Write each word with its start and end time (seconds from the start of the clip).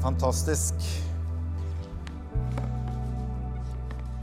Fantastisk. 0.00 0.74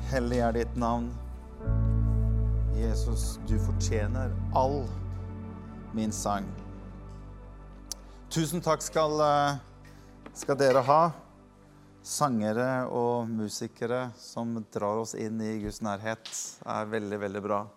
Hellig 0.10 0.40
er 0.42 0.56
ditt 0.56 0.76
navn. 0.80 1.12
Jesus, 2.74 3.36
du 3.46 3.60
fortjener 3.62 4.34
all 4.58 4.80
min 5.94 6.10
sang. 6.12 6.48
Tusen 8.34 8.62
takk 8.66 8.82
skal, 8.82 9.22
eh, 9.22 9.62
skal 10.34 10.58
dere 10.58 10.82
ha, 10.82 11.12
sangere 12.02 12.88
og 12.90 13.30
musikere 13.30 14.12
som 14.18 14.58
drar 14.74 14.98
oss 15.06 15.14
inn 15.14 15.42
i 15.42 15.60
Guds 15.62 15.82
nærhet. 15.86 16.34
Er 16.66 16.90
veldig, 16.90 17.20
veldig 17.20 17.44
bra. 17.46 17.68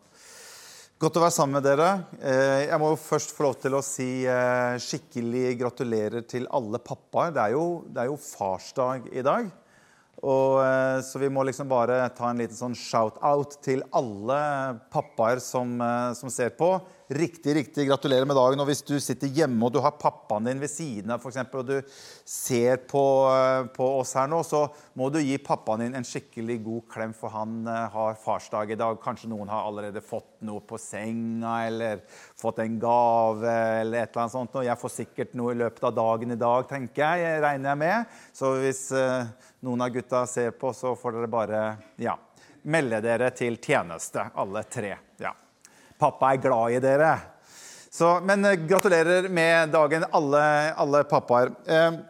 Godt 1.01 1.17
å 1.17 1.21
være 1.23 1.33
sammen 1.33 1.57
med 1.57 1.65
dere. 1.65 1.87
Eh, 2.21 2.67
jeg 2.67 2.77
må 2.77 2.91
først 3.01 3.31
få 3.33 3.47
lov 3.47 3.55
til 3.63 3.73
å 3.73 3.79
si 3.81 4.27
eh, 4.29 4.75
skikkelig 4.85 5.55
gratulerer 5.63 6.27
til 6.29 6.45
alle 6.53 6.77
pappaer. 6.77 7.33
Det 7.33 7.41
er 7.41 7.55
jo, 7.55 7.63
det 7.89 8.03
er 8.03 8.11
jo 8.11 8.19
farsdag 8.21 9.07
i 9.09 9.25
dag. 9.25 9.49
Og, 10.21 10.59
eh, 10.61 10.99
så 11.01 11.23
vi 11.23 11.31
må 11.33 11.47
liksom 11.49 11.71
bare 11.73 12.03
ta 12.13 12.29
en 12.29 12.43
liten 12.45 12.59
sånn 12.59 12.77
shout-out 12.77 13.57
til 13.65 13.81
alle 13.97 14.43
pappaer 14.93 15.41
som, 15.41 15.73
som, 16.21 16.29
ser 16.29 16.53
på. 16.61 16.69
Riktig, 17.11 17.55
riktig 17.57 17.89
gratulerer 17.89 18.23
med 18.25 18.37
dagen. 18.39 18.61
Og 18.63 18.69
hvis 18.69 18.85
du 18.87 18.93
sitter 19.03 19.33
hjemme 19.35 19.67
og 19.67 19.73
du 19.75 19.81
har 19.83 19.97
pappaen 19.99 20.45
din 20.47 20.61
ved 20.63 20.71
siden 20.71 21.11
av, 21.11 21.25
eksempel, 21.27 21.65
og 21.65 21.67
du 21.67 21.97
ser 22.23 22.85
på, 22.87 23.03
på, 23.75 23.89
oss 23.99 24.13
her 24.15 24.29
nå, 24.31 24.39
så 24.47 24.61
må 24.95 25.09
du 25.11 25.19
gi 25.19 25.35
pappaen 25.43 25.83
din 25.83 25.99
en 25.99 26.07
skikkelig 26.07 26.61
god 26.69 26.87
klem, 26.95 27.17
for 27.19 27.35
han 27.35 27.67
har 27.67 28.15
farsdag 28.23 28.71
i 28.71 28.79
dag. 28.79 29.01
Kanskje 29.03 29.33
noen 29.33 29.51
har 29.51 29.67
allerede 29.67 30.05
fått 30.07 30.39
noe 30.47 30.63
på 30.63 30.79
senga, 30.79 31.57
eller 31.67 32.07
fått 32.39 32.63
en 32.63 32.79
gave, 32.79 33.59
eller 33.81 34.05
et 34.05 34.15
eller 34.15 34.29
annet 34.29 34.37
sånt. 34.39 34.63
Og 34.63 34.71
jeg 34.71 34.83
får 34.87 34.97
sikkert 35.01 35.37
noe 35.43 35.59
i 35.59 35.61
løpet 35.67 35.91
av 35.91 35.99
dagen 35.99 36.39
i 36.39 36.41
dag, 36.47 36.71
tenker 36.71 37.19
jeg, 37.27 37.43
regner 37.43 37.73
jeg 37.73 37.85
med. 37.85 38.17
Så 38.39 38.55
hvis 38.63 38.87
noen 39.67 39.83
av 39.83 39.99
gutta 39.99 40.23
ser 40.31 40.55
på, 40.55 40.71
så 40.71 40.95
får 40.95 41.19
dere 41.19 41.37
bare 41.41 41.69
ja, 42.07 42.15
melde 42.71 43.03
dere 43.03 43.35
til 43.35 43.59
tjeneste, 43.59 44.31
alle 44.39 44.69
tre. 44.71 44.95
Pappa 46.01 46.33
er 46.33 46.41
glad 46.43 46.77
i 46.77 46.81
dere. 46.83 47.13
Så, 47.91 48.17
men 48.25 48.45
eh, 48.49 48.59
gratulerer 48.65 49.29
med 49.29 49.75
dagen, 49.75 50.07
alle, 50.17 50.43
alle 50.81 51.05
pappaer. 51.11 51.53
Eh, 51.67 52.01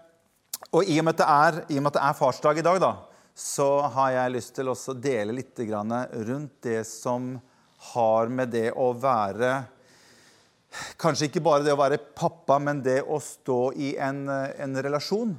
og 0.71 0.87
i 0.87 1.01
og, 1.01 1.09
med 1.09 1.17
at 1.17 1.21
det 1.21 1.29
er, 1.29 1.61
at 1.91 1.99
det 1.99 2.05
er 2.07 2.19
farsdag 2.21 2.61
i 2.61 2.65
dag, 2.65 2.81
da, 2.83 2.95
så 3.35 3.69
har 3.97 4.15
jeg 4.15 4.35
lyst 4.37 4.55
til 4.57 4.71
å 4.71 4.79
dele 4.95 5.35
litt 5.35 5.59
rundt 5.59 6.63
det 6.63 6.85
som 6.87 7.33
har 7.91 8.29
med 8.31 8.53
det 8.55 8.71
å 8.77 8.93
være 8.93 9.61
Kanskje 11.01 11.27
ikke 11.27 11.41
bare 11.43 11.65
det 11.67 11.73
å 11.75 11.81
være 11.81 11.97
pappa, 12.15 12.61
men 12.63 12.79
det 12.79 13.01
å 13.03 13.17
stå 13.19 13.73
i 13.75 13.97
en, 13.99 14.29
en 14.31 14.77
relasjon 14.79 15.33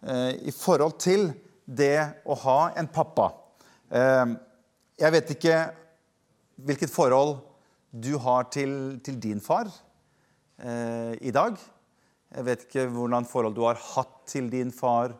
Eh, 0.00 0.48
i 0.48 0.52
forhold 0.56 0.96
til 0.96 1.26
det 1.68 2.24
å 2.24 2.36
ha 2.46 2.60
en 2.80 2.88
pappa. 2.88 3.26
Eh, 3.92 4.32
jeg 5.00 5.12
vet 5.12 5.32
ikke 5.34 5.56
hvilket 6.64 6.92
forhold 6.92 7.36
du 7.90 8.14
har 8.22 8.46
til, 8.54 9.00
til 9.04 9.18
din 9.20 9.40
far 9.42 9.68
eh, 10.62 11.14
i 11.20 11.32
dag. 11.34 11.58
Jeg 12.30 12.46
vet 12.46 12.62
ikke 12.66 12.86
hvordan 12.94 13.26
forhold 13.26 13.56
du 13.56 13.64
har 13.66 13.80
hatt 13.94 14.20
til 14.30 14.50
din 14.52 14.70
far 14.74 15.16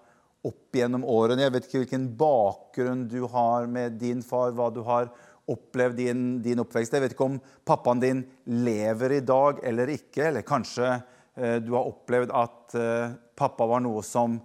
opp 0.46 0.76
gjennom 0.76 1.04
årene. 1.04 1.42
Jeg 1.44 1.54
vet 1.54 1.66
ikke 1.66 1.82
hvilken 1.82 2.06
bakgrunn 2.18 3.08
du 3.10 3.24
har 3.32 3.66
med 3.68 3.98
din 4.00 4.22
far, 4.24 4.54
hva 4.56 4.70
du 4.72 4.80
har 4.86 5.10
opplevd 5.50 5.98
i 6.00 6.06
din, 6.08 6.22
din 6.44 6.62
oppvekst. 6.62 6.94
Jeg 6.94 7.04
vet 7.04 7.16
ikke 7.16 7.26
om 7.26 7.40
pappaen 7.66 8.02
din 8.02 8.22
lever 8.46 9.18
i 9.18 9.24
dag 9.26 9.60
eller 9.66 9.90
ikke. 9.96 10.28
Eller 10.30 10.46
kanskje 10.46 10.92
eh, 10.94 11.58
du 11.64 11.74
har 11.74 11.90
opplevd 11.90 12.34
at 12.36 12.78
eh, 12.78 13.16
pappa 13.36 13.66
var 13.66 13.82
noe 13.84 14.04
som 14.06 14.38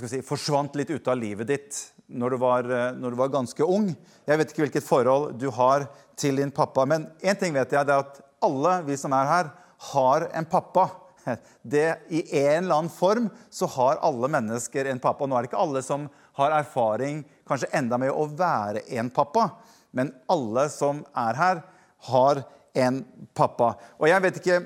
si, 0.00 0.22
forsvant 0.24 0.78
litt 0.80 0.94
ut 0.94 1.12
av 1.12 1.20
livet 1.20 1.52
ditt 1.52 1.82
når 2.12 2.34
du, 2.34 2.38
var, 2.40 2.68
eh, 2.68 2.88
når 2.96 3.12
du 3.12 3.20
var 3.20 3.32
ganske 3.32 3.68
ung. 3.68 3.90
Jeg 4.26 4.40
vet 4.40 4.52
ikke 4.52 4.66
hvilket 4.66 4.86
forhold 4.88 5.36
du 5.40 5.50
har 5.54 5.86
til 6.18 6.38
din 6.40 6.52
pappa, 6.54 6.84
men 6.88 7.06
én 7.20 7.38
ting 7.38 7.54
vet 7.54 7.72
jeg, 7.72 7.86
det 7.86 7.94
er 7.94 8.04
at 8.04 8.20
alle 8.42 8.74
vi 8.86 8.96
som 8.98 9.14
er 9.16 9.30
her, 9.30 9.52
har 9.92 10.28
en 10.34 10.46
pappa. 10.46 10.88
Det, 11.62 11.86
I 12.10 12.20
en 12.40 12.64
eller 12.64 12.74
annen 12.74 12.90
form 12.90 13.28
så 13.50 13.66
har 13.76 14.00
alle 14.02 14.30
mennesker 14.30 14.88
en 14.90 14.98
pappa. 15.02 15.26
Nå 15.26 15.36
er 15.36 15.44
det 15.44 15.52
ikke 15.52 15.62
alle 15.62 15.82
som 15.86 16.08
har 16.38 16.54
erfaring 16.56 17.20
kanskje 17.46 17.70
enda 17.78 17.98
med 18.00 18.10
å 18.10 18.26
være 18.26 18.82
en 18.98 19.10
pappa, 19.14 19.48
men 19.94 20.10
alle 20.32 20.66
som 20.72 21.04
er 21.14 21.38
her, 21.38 21.62
har 22.02 22.42
en 22.74 23.02
pappa. 23.38 23.74
Og 24.00 24.08
jeg 24.10 24.24
vet 24.24 24.40
ikke 24.40 24.62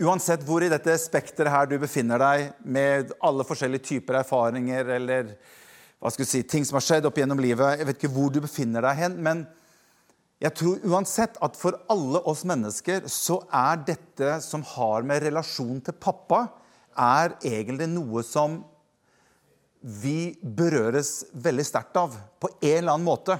Uansett 0.00 0.40
hvor 0.46 0.64
i 0.64 0.70
dette 0.72 0.94
spekteret 0.96 1.52
her 1.52 1.66
du 1.68 1.74
befinner 1.78 2.20
deg, 2.22 2.54
med 2.64 3.10
alle 3.20 3.44
forskjellige 3.44 3.84
typer 3.90 4.22
erfaringer 4.22 4.88
eller 4.96 5.34
hva 6.00 6.10
skal 6.10 6.26
si, 6.26 6.40
ting 6.48 6.64
som 6.66 6.78
har 6.78 6.84
skjedd 6.86 7.06
opp 7.06 7.18
gjennom 7.20 7.38
livet 7.38 7.76
Jeg 7.78 7.86
vet 7.86 7.98
ikke 8.00 8.14
hvor 8.14 8.32
du 8.32 8.40
befinner 8.42 8.82
deg 8.82 8.98
hen, 8.98 9.18
men 9.22 9.44
jeg 10.42 10.54
tror 10.58 10.82
uansett 10.90 11.36
at 11.44 11.58
for 11.58 11.76
alle 11.92 12.18
oss 12.26 12.42
mennesker 12.48 13.06
så 13.10 13.38
er 13.54 13.84
dette 13.86 14.40
som 14.42 14.64
har 14.74 15.06
med 15.06 15.22
relasjon 15.22 15.78
til 15.86 15.94
pappa, 15.94 16.48
er 16.98 17.36
egentlig 17.46 17.86
noe 17.92 18.24
som 18.26 18.58
vi 19.82 20.34
berøres 20.42 21.22
veldig 21.32 21.64
sterkt 21.66 21.96
av 21.98 22.18
på 22.42 22.50
en 22.58 22.76
eller 22.82 22.94
annen 22.94 23.06
måte. 23.06 23.38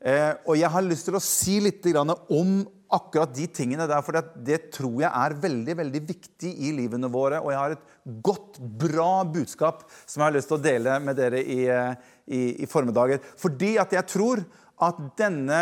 Eh, 0.00 0.32
og 0.44 0.56
jeg 0.58 0.72
har 0.72 0.84
lyst 0.84 1.08
til 1.08 1.16
å 1.16 1.22
si 1.22 1.60
litt 1.64 1.86
om 1.96 2.58
akkurat 2.96 3.32
de 3.34 3.46
tingene 3.50 3.86
der, 3.88 4.02
for 4.04 4.16
det 4.46 4.58
tror 4.74 5.00
jeg 5.02 5.10
er 5.10 5.38
veldig 5.42 5.76
veldig 5.80 6.02
viktig 6.06 6.52
i 6.68 6.72
livene 6.76 7.10
våre. 7.12 7.40
Og 7.42 7.52
jeg 7.52 7.60
har 7.60 7.74
et 7.74 8.20
godt, 8.24 8.60
bra 8.60 9.24
budskap 9.24 9.84
som 10.04 10.20
jeg 10.20 10.28
har 10.28 10.36
lyst 10.36 10.52
til 10.52 10.58
å 10.58 10.64
dele 10.64 11.00
med 11.02 11.18
dere 11.18 11.42
i, 11.42 11.64
i, 11.66 12.42
i 12.62 12.68
formiddager. 12.70 13.24
Fordi 13.40 13.74
at 13.82 13.96
jeg 13.96 14.08
tror 14.12 14.44
at 14.86 15.00
denne, 15.18 15.60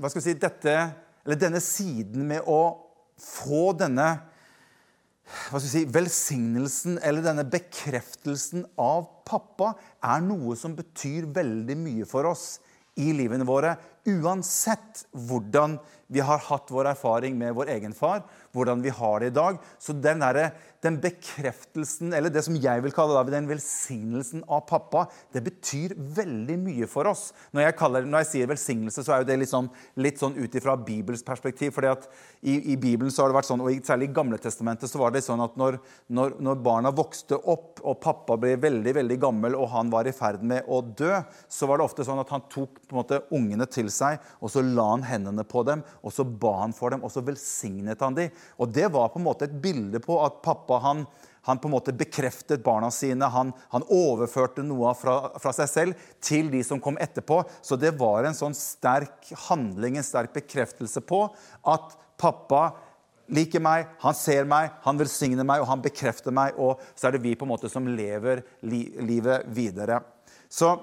hva 0.00 0.08
skal 0.08 0.22
vi 0.22 0.30
si, 0.30 0.40
dette, 0.40 0.74
eller 1.26 1.38
denne 1.38 1.60
siden 1.60 2.24
med 2.30 2.46
å 2.48 2.60
få 3.20 3.70
denne 3.76 4.08
hva 5.30 5.60
skal 5.60 5.66
vi 5.66 5.70
si, 5.70 5.84
velsignelsen 5.94 6.96
eller 7.06 7.22
denne 7.22 7.44
bekreftelsen 7.46 8.64
av 8.80 9.04
pappa 9.28 9.74
er 10.02 10.24
noe 10.24 10.56
som 10.58 10.74
betyr 10.74 11.28
veldig 11.30 11.76
mye 11.78 12.08
for 12.08 12.26
oss 12.32 12.56
i 12.98 13.12
livene 13.14 13.46
våre. 13.46 13.76
Uansett 14.10 15.04
hvordan 15.14 15.76
vi 16.10 16.22
har 16.26 16.42
hatt 16.42 16.70
vår 16.74 16.90
erfaring 16.90 17.36
med 17.38 17.54
vår 17.54 17.70
egen 17.76 17.92
far, 17.94 18.24
hvordan 18.50 18.82
vi 18.82 18.90
har 18.90 19.20
det 19.22 19.30
i 19.30 19.34
dag. 19.36 19.58
Så 19.78 19.94
den, 19.94 20.22
der, 20.22 20.56
den 20.82 20.96
bekreftelsen, 21.02 22.10
eller 22.16 22.32
det 22.34 22.42
som 22.42 22.56
jeg 22.58 22.82
vil 22.82 22.94
kalle 22.94 23.22
den 23.30 23.46
velsignelsen 23.46 24.42
av 24.50 24.64
pappa, 24.66 25.04
det 25.30 25.44
betyr 25.46 25.94
veldig 25.94 26.56
mye 26.64 26.88
for 26.90 27.06
oss. 27.10 27.28
Når 27.54 27.68
jeg, 27.68 27.76
kaller, 27.78 28.08
når 28.08 28.24
jeg 28.24 28.30
sier 28.32 28.50
velsignelse, 28.50 29.04
så 29.06 29.14
er 29.14 29.22
jo 29.22 29.28
det 29.30 29.38
litt 29.44 29.52
sånn, 29.52 29.70
litt 30.02 30.18
sånn 30.18 30.34
ut 30.40 30.58
ifra 30.58 30.74
Bibels 30.74 31.22
perspektiv. 31.26 31.70
fordi 31.76 31.92
at 31.92 32.08
i, 32.40 32.56
i, 32.72 32.76
Bibelen 32.80 33.14
så 33.14 33.22
har 33.22 33.30
det 33.30 33.38
vært 33.38 33.50
sånn, 33.52 33.62
og 33.62 33.86
særlig 33.86 34.10
i 34.10 34.14
Gamle 34.16 34.40
testamentet 34.42 34.90
så 34.90 34.98
var 34.98 35.14
det 35.14 35.22
sånn 35.22 35.44
at 35.44 35.54
når, 35.60 35.78
når, 36.10 36.36
når 36.42 36.62
barna 36.64 36.90
vokste 36.90 37.38
opp, 37.38 37.78
og 37.86 38.00
pappa 38.02 38.34
ble 38.40 38.56
veldig 38.60 38.96
veldig 38.98 39.20
gammel, 39.22 39.54
og 39.54 39.70
han 39.76 39.94
var 39.94 40.10
i 40.10 40.16
ferd 40.16 40.42
med 40.42 40.66
å 40.66 40.82
dø, 40.82 41.22
så 41.46 41.70
var 41.70 41.78
det 41.78 41.86
ofte 41.86 42.06
sånn 42.08 42.20
at 42.22 42.34
han 42.34 42.44
tok 42.50 42.82
på 42.82 42.96
en 42.96 43.00
måte 43.00 43.22
ungene 43.36 43.68
til 43.70 43.92
seg, 43.94 44.18
og 44.42 44.50
så 44.52 44.64
la 44.64 44.90
han 44.90 45.06
hendene 45.06 45.46
på 45.46 45.62
dem 45.68 45.84
og 46.02 46.14
så 46.14 46.24
ba 46.24 46.54
han 46.62 46.74
for 46.76 46.94
dem, 46.94 47.04
og 47.04 47.12
så 47.12 47.22
velsignet 47.24 48.00
han 48.04 48.16
dem. 48.16 48.30
Og 48.58 48.72
Det 48.72 48.88
var 48.92 49.10
på 49.12 49.20
en 49.20 49.26
måte 49.26 49.48
et 49.48 49.58
bilde 49.62 50.00
på 50.02 50.18
at 50.24 50.40
pappa 50.44 50.80
han, 50.84 51.04
han 51.48 51.60
på 51.60 51.68
en 51.68 51.74
måte 51.74 51.94
bekreftet 51.96 52.64
barna 52.64 52.90
sine. 52.94 53.28
Han, 53.32 53.52
han 53.72 53.86
overførte 53.88 54.64
noe 54.66 54.92
fra, 54.98 55.32
fra, 55.40 55.54
seg 55.56 55.70
selv 55.70 56.04
til 56.20 56.50
de 56.52 56.62
som 56.66 56.80
kom 56.82 57.00
etterpå. 57.00 57.42
Så 57.62 57.78
det 57.80 57.94
var 58.00 58.24
en 58.24 58.36
sånn 58.36 58.56
sterk 58.56 59.32
handling, 59.48 59.98
en 59.98 60.06
sterk 60.06 60.34
bekreftelse 60.36 61.02
på 61.04 61.26
at 61.68 61.96
pappa 62.20 62.70
liker 63.30 63.62
meg, 63.62 63.86
han 64.02 64.16
ser 64.16 64.48
meg, 64.48 64.72
han 64.84 64.98
velsigner 64.98 65.46
meg, 65.46 65.62
og 65.62 65.70
han 65.70 65.82
bekrefter 65.84 66.34
meg. 66.34 66.56
Og 66.58 66.80
så 66.94 67.08
er 67.08 67.16
det 67.16 67.24
vi 67.24 67.36
på 67.38 67.46
en 67.46 67.52
måte 67.52 67.70
som 67.72 67.86
lever 67.86 68.42
li 68.66 68.86
livet 69.06 69.46
videre. 69.54 70.00
Så 70.50 70.74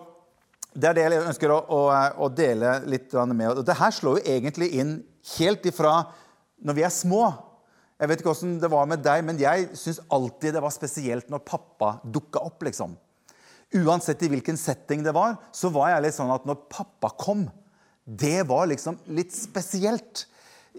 det 0.73 0.89
er 0.89 0.97
det 0.97 1.05
jeg 1.05 1.25
ønsker 1.25 1.51
å, 1.53 1.57
å, 1.73 1.81
å 2.25 2.29
dele 2.33 2.77
litt 2.89 3.13
med. 3.31 3.49
Og 3.53 3.65
det 3.65 3.77
her 3.79 3.93
slår 3.93 4.19
jo 4.19 4.35
egentlig 4.35 4.71
inn 4.77 4.97
helt 5.37 5.65
ifra 5.69 5.99
når 6.61 6.77
vi 6.77 6.85
er 6.85 6.93
små. 6.93 7.23
Jeg 7.97 8.11
vet 8.11 8.21
ikke 8.21 8.33
åssen 8.33 8.57
det 8.61 8.69
var 8.69 8.85
med 8.89 9.01
deg, 9.05 9.23
men 9.25 9.39
jeg 9.41 9.71
syns 9.77 10.03
alltid 10.13 10.53
det 10.53 10.61
var 10.61 10.73
spesielt 10.73 11.31
når 11.33 11.45
pappa 11.47 11.95
dukka 12.05 12.43
opp. 12.45 12.61
liksom. 12.67 12.93
Uansett 13.73 14.21
i 14.23 14.29
hvilken 14.31 14.59
setting 14.59 15.01
det 15.03 15.15
var, 15.17 15.39
så 15.51 15.71
var 15.73 15.95
jeg 15.95 16.05
litt 16.05 16.17
sånn 16.17 16.33
at 16.33 16.45
når 16.47 16.67
pappa 16.69 17.09
kom, 17.17 17.47
det 18.05 18.45
var 18.47 18.69
liksom 18.69 18.99
litt 19.17 19.33
spesielt. 19.35 20.27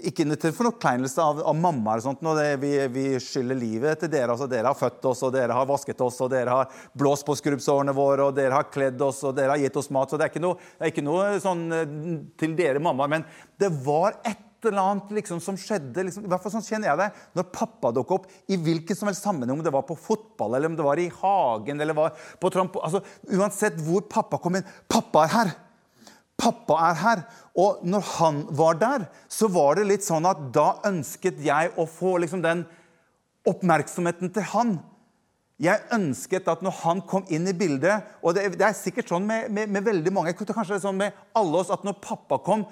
Ikke 0.08 0.26
til 0.38 0.52
forkleinelse 0.54 1.22
av, 1.22 1.40
av 1.50 1.56
mamma. 1.58 1.96
og 1.96 2.04
sånt, 2.04 2.22
det, 2.38 2.48
vi, 2.62 2.72
vi, 2.94 3.06
skylder 3.22 3.58
livet 3.58 4.02
til 4.02 4.12
dere. 4.12 4.30
altså 4.32 4.46
Dere 4.50 4.70
har 4.70 4.78
født 4.78 5.08
oss, 5.10 5.22
og 5.26 5.32
dere 5.34 5.56
har 5.56 5.66
vasket 5.66 6.00
oss, 6.04 6.20
og 6.22 6.30
dere 6.30 6.54
har 6.54 6.82
blåst 6.98 7.26
på 7.26 7.36
skrubbsårene 7.38 7.94
våre, 7.96 8.28
og 8.28 8.36
dere 8.36 8.54
har 8.54 8.68
kledd 8.70 9.00
oss, 9.02 9.24
og 9.26 9.34
dere 9.38 9.56
har 9.56 9.62
gitt 9.62 9.78
oss 9.80 9.90
mat. 9.94 10.10
Så 10.10 10.20
det 10.20 10.28
er 10.28 10.34
ikke 10.34 10.44
noe, 10.44 10.60
er 10.78 10.92
ikke 10.92 11.06
noe 11.06 11.32
sånn 11.42 11.64
eh, 11.74 11.96
til 12.38 12.54
dere, 12.58 12.82
mamma. 12.84 13.08
Men 13.10 13.26
det 13.58 13.72
var 13.84 14.20
et 14.22 14.44
eller 14.66 14.82
annet 14.82 15.12
liksom, 15.18 15.40
som 15.42 15.58
skjedde. 15.58 16.06
Liksom, 16.06 16.26
I 16.26 16.30
hvert 16.30 16.42
fall 16.42 16.54
sånn 16.56 16.66
kjenner 16.66 16.92
jeg 16.92 17.00
det. 17.02 17.08
Når 17.38 17.50
pappa 17.54 17.92
dukket 17.94 18.18
opp 18.18 18.50
i 18.50 18.58
hvilken 18.58 18.98
som 18.98 19.10
helst 19.10 19.26
sammenheng, 19.26 19.58
om 19.58 19.64
det 19.64 19.74
var 19.74 19.86
på 19.88 19.98
fotball, 19.98 20.56
eller 20.58 20.70
om 20.70 20.78
det 20.78 20.86
var 20.86 21.02
i 21.02 21.10
hagen, 21.20 21.80
eller 21.82 21.98
var 21.98 22.28
på 22.40 22.50
trampo... 22.54 22.82
Altså, 22.86 23.02
uansett 23.34 23.78
hvor 23.86 24.06
pappa 24.10 24.40
kom 24.42 24.58
inn 24.58 24.76
Pappa 24.90 25.26
er 25.26 25.34
her! 25.34 25.56
Pappa 26.38 26.76
er 26.88 27.00
her. 27.02 27.22
Og 27.58 27.80
når 27.82 28.04
han 28.14 28.42
var 28.54 28.78
der, 28.78 29.06
så 29.28 29.48
var 29.50 29.78
det 29.78 29.88
litt 29.88 30.06
sånn 30.06 30.28
at 30.28 30.48
da 30.54 30.76
ønsket 30.86 31.40
jeg 31.42 31.72
å 31.76 31.86
få 31.90 32.16
liksom 32.22 32.44
den 32.44 32.62
oppmerksomheten 33.48 34.30
til 34.34 34.46
han. 34.52 34.76
Jeg 35.58 35.82
ønsket 35.94 36.46
at 36.50 36.62
når 36.62 36.76
han 36.84 37.00
kom 37.10 37.24
inn 37.34 37.48
i 37.50 37.54
bildet 37.56 38.06
Og 38.22 38.36
det, 38.36 38.44
det 38.60 38.62
er 38.62 38.76
sikkert 38.78 39.08
sånn 39.10 39.24
med, 39.26 39.48
med, 39.50 39.66
med 39.74 39.88
veldig 39.88 40.12
mange, 40.14 40.34
kanskje 40.38 40.76
det 40.76 40.76
er 40.76 40.84
sånn 40.84 41.00
med 41.00 41.16
alle 41.34 41.58
oss, 41.58 41.72
at 41.74 41.82
når 41.82 41.98
pappa 42.04 42.38
kom, 42.46 42.62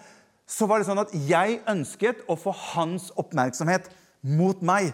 så 0.47 0.69
var 0.71 0.79
det 0.79 0.87
sånn 0.87 1.03
at 1.03 1.15
jeg 1.27 1.59
ønsket 1.67 2.23
å 2.31 2.37
få 2.39 2.55
hans 2.77 3.11
oppmerksomhet 3.19 3.91
mot 4.23 4.63
meg. 4.63 4.93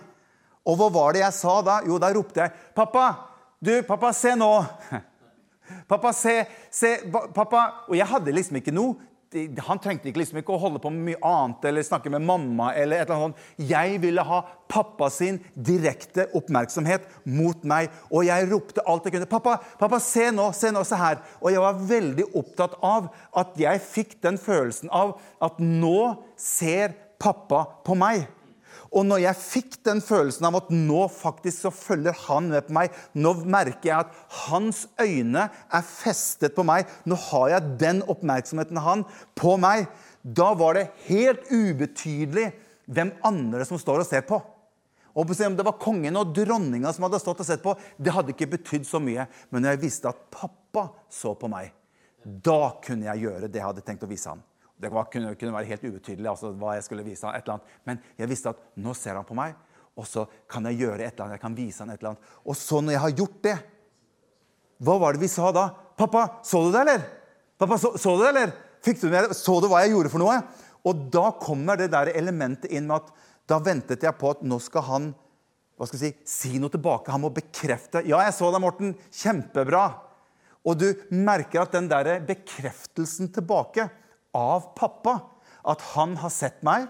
Og 0.65 0.79
hva 0.81 0.89
var 0.95 1.13
det 1.13 1.25
jeg 1.27 1.37
sa 1.37 1.59
da? 1.67 1.81
Jo, 1.85 2.01
da 2.01 2.13
ropte 2.15 2.47
jeg, 2.47 2.55
'Pappa! 2.75 3.29
Du, 3.63 3.75
pappa, 3.87 4.13
se 4.17 4.33
nå!' 4.35 4.65
Pappa, 5.89 6.13
se, 6.17 6.43
se, 6.71 6.97
pappa 7.35 7.87
Og 7.89 7.97
jeg 7.99 8.09
hadde 8.11 8.35
liksom 8.35 8.61
ikke 8.61 8.75
noe 8.75 9.13
han 9.33 9.81
trengte 9.81 10.11
ikke, 10.11 10.21
liksom 10.21 10.41
ikke 10.41 10.53
å 10.55 10.61
holde 10.61 10.81
på 10.83 10.91
med 10.93 11.07
mye 11.07 11.21
annet 11.25 11.65
eller 11.71 11.87
snakke 11.87 12.11
med 12.13 12.25
mamma. 12.27 12.73
eller 12.75 13.01
et 13.01 13.09
eller 13.09 13.29
annet. 13.29 13.45
Jeg 13.57 14.01
ville 14.03 14.25
ha 14.29 14.41
pappa 14.69 15.09
sin 15.11 15.41
direkte 15.55 16.27
oppmerksomhet 16.37 17.07
mot 17.25 17.65
meg. 17.65 17.91
Og 18.11 18.27
jeg 18.27 18.51
ropte 18.51 18.85
alt 18.87 19.05
jeg 19.05 19.17
kunne. 19.17 19.27
'Pappa, 19.27 19.59
pappa, 19.79 20.01
se 20.01 20.31
nå! 20.31 20.53
Se 20.53 20.71
nå! 20.71 20.85
Se 20.85 20.97
her!' 20.97 21.23
Og 21.41 21.51
jeg 21.53 21.61
var 21.61 21.81
veldig 21.81 22.29
opptatt 22.35 22.77
av 22.83 23.09
at 23.37 23.57
jeg 23.57 23.81
fikk 23.81 24.23
den 24.23 24.39
følelsen 24.39 24.91
av 24.93 25.19
at 25.41 25.59
nå 25.59 26.17
ser 26.37 26.93
pappa 27.19 27.65
på 27.85 27.97
meg. 27.97 28.27
Og 28.93 29.07
når 29.09 29.23
jeg 29.23 29.41
fikk 29.41 29.77
den 29.89 30.03
følelsen 30.05 30.47
av 30.51 30.59
at 30.59 30.73
nå 30.73 31.07
faktisk 31.13 31.65
så 31.65 31.73
følger 31.73 32.17
han 32.27 32.51
med 32.53 32.67
på 32.67 32.77
meg, 32.77 32.97
nå 33.17 33.33
merker 33.41 33.89
jeg 33.89 34.05
at 34.05 34.19
hans 34.45 34.85
øyne 35.01 35.47
er 35.49 35.87
festet 35.89 36.53
på 36.57 36.65
meg, 36.69 36.91
nå 37.09 37.17
har 37.31 37.55
jeg 37.55 37.77
den 37.81 38.03
oppmerksomheten 38.13 38.83
han 38.85 39.07
på 39.39 39.57
meg, 39.61 39.87
da 40.23 40.53
var 40.59 40.77
det 40.77 40.91
helt 41.09 41.49
ubetydelig 41.49 42.51
hvem 42.93 43.15
andre 43.25 43.65
som 43.69 43.81
står 43.81 44.05
og 44.05 44.11
ser 44.11 44.27
på. 44.29 44.43
Og 45.13 45.29
Om 45.29 45.57
det 45.57 45.65
var 45.65 45.81
kongen 45.81 46.17
og 46.17 46.33
dronninga 46.37 46.93
som 46.93 47.05
hadde 47.05 47.21
stått 47.21 47.41
og 47.41 47.47
sett 47.47 47.65
på, 47.65 47.75
det 47.99 48.13
hadde 48.13 48.33
ikke 48.33 48.55
betydd 48.55 48.87
så 48.89 49.01
mye. 49.01 49.27
Men 49.51 49.63
når 49.63 49.75
jeg 49.75 49.83
visste 49.83 50.09
at 50.09 50.23
pappa 50.33 50.89
så 51.09 51.35
på 51.37 51.49
meg, 51.53 51.73
da 52.25 52.79
kunne 52.85 53.11
jeg 53.11 53.27
gjøre 53.27 53.49
det 53.49 53.61
jeg 53.61 53.67
hadde 53.67 53.85
tenkt 53.85 54.07
å 54.07 54.09
vise 54.09 54.31
ham. 54.33 54.41
Det 54.81 54.91
kunne, 54.91 55.35
kunne, 55.39 55.53
være 55.55 55.69
helt 55.69 55.85
ubetydelig 55.85 56.31
altså, 56.31 56.53
hva 56.59 56.77
jeg 56.77 56.87
skulle 56.87 57.05
vise 57.07 57.27
ham, 57.27 57.35
et 57.37 57.45
eller 57.45 57.59
annet. 57.59 57.77
Men 57.87 58.01
jeg 58.19 58.31
visste 58.33 58.51
at 58.51 58.63
nå 58.83 58.95
ser 58.99 59.19
han 59.19 59.29
på 59.29 59.37
meg, 59.39 59.55
og 59.99 60.09
så 60.09 60.25
kan 60.51 60.67
jeg 60.71 60.81
gjøre 60.83 61.05
et 61.05 61.13
eller 61.13 61.27
annet. 61.27 61.37
jeg 61.37 61.45
kan 61.45 61.57
vise 61.57 61.85
han 61.85 61.93
et 61.93 62.01
eller 62.01 62.15
annet. 62.15 62.35
Og 62.43 62.59
så 62.59 62.81
når 62.81 62.97
jeg 62.97 63.05
har 63.05 63.17
gjort 63.21 63.39
det, 63.47 63.57
hva 64.83 64.99
var 64.99 65.15
det 65.15 65.23
vi 65.23 65.31
sa 65.31 65.53
da? 65.55 65.69
'Pappa, 65.97 66.41
så 66.43 66.65
du 66.65 66.73
det, 66.73 66.81
eller?' 66.81 67.03
Pappa, 67.59 67.79
så, 67.79 67.93
så 67.99 68.17
du 68.17 68.25
det, 68.25 68.31
eller? 68.33 68.53
Fikk 68.83 69.01
du 69.01 69.11
med, 69.13 69.31
Så 69.37 69.61
du 69.61 69.69
hva 69.71 69.85
jeg 69.85 69.93
gjorde 69.93 70.11
for 70.11 70.19
noe? 70.19 70.41
Og 70.83 71.05
da 71.15 71.29
kommer 71.39 71.79
det 71.79 71.93
der 71.93 72.11
elementet 72.11 72.73
inn 72.73 72.89
med 72.89 73.05
at 73.05 73.13
da 73.47 73.61
ventet 73.63 74.03
jeg 74.03 74.19
på 74.19 74.33
at 74.33 74.43
nå 74.43 74.59
skal 74.63 74.83
han 74.89 75.13
hva 75.79 75.87
skal 75.89 75.99
jeg 75.99 76.15
si, 76.15 76.51
si 76.53 76.59
noe 76.63 76.71
tilbake. 76.71 77.11
Han 77.11 77.25
må 77.25 77.33
bekrefte. 77.35 78.03
'Ja, 78.07 78.21
jeg 78.23 78.35
så 78.37 78.51
deg, 78.53 78.63
Morten. 78.63 78.97
Kjempebra.' 79.11 79.99
Og 80.63 80.79
du 80.79 80.95
merker 81.11 81.65
at 81.65 81.73
den 81.75 81.89
der 81.91 82.21
bekreftelsen 82.23 83.33
tilbake 83.35 83.89
av 84.37 84.73
pappa 84.79 85.19
at 85.69 85.81
han 85.95 86.17
har 86.21 86.33
sett 86.33 86.63
meg. 86.67 86.89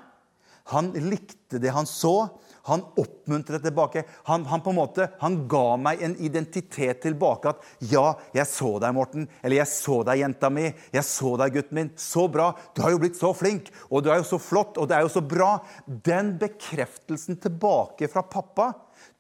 Han 0.71 0.93
likte 0.95 1.59
det 1.59 1.73
han 1.75 1.87
så. 1.89 2.31
Han 2.69 2.85
oppmuntret 2.97 3.65
tilbake. 3.65 4.05
Han, 4.29 4.45
han, 4.47 4.61
på 4.63 4.71
en 4.71 4.79
måte, 4.79 5.09
han 5.19 5.41
ga 5.51 5.77
meg 5.83 6.03
en 6.07 6.15
identitet 6.23 7.01
tilbake. 7.03 7.51
At 7.51 7.65
'ja, 7.91 8.15
jeg 8.35 8.47
så 8.47 8.79
deg, 8.79 8.95
Morten'. 8.95 9.27
Eller 9.43 9.57
'jeg 9.57 9.71
så 9.73 10.03
deg, 10.07 10.23
jenta 10.23 10.51
mi'. 10.51 10.75
'Jeg 10.93 11.05
så 11.05 11.37
deg, 11.37 11.53
gutten 11.57 11.79
min'. 11.79 11.91
Så 11.99 12.29
bra. 12.31 12.55
Du 12.75 12.83
har 12.83 12.91
jo 12.95 13.03
blitt 13.03 13.19
så 13.19 13.35
flink. 13.35 13.73
Og 13.91 14.05
du 14.05 14.11
er 14.11 14.23
jo 14.23 14.29
så 14.31 14.39
flott. 14.39 14.79
Og 14.79 14.89
det 14.89 14.97
er 14.97 15.03
jo 15.03 15.11
så 15.11 15.21
bra. 15.21 15.59
Den 15.87 16.39
bekreftelsen 16.39 17.41
tilbake 17.43 18.09
fra 18.09 18.23
pappa 18.23 18.73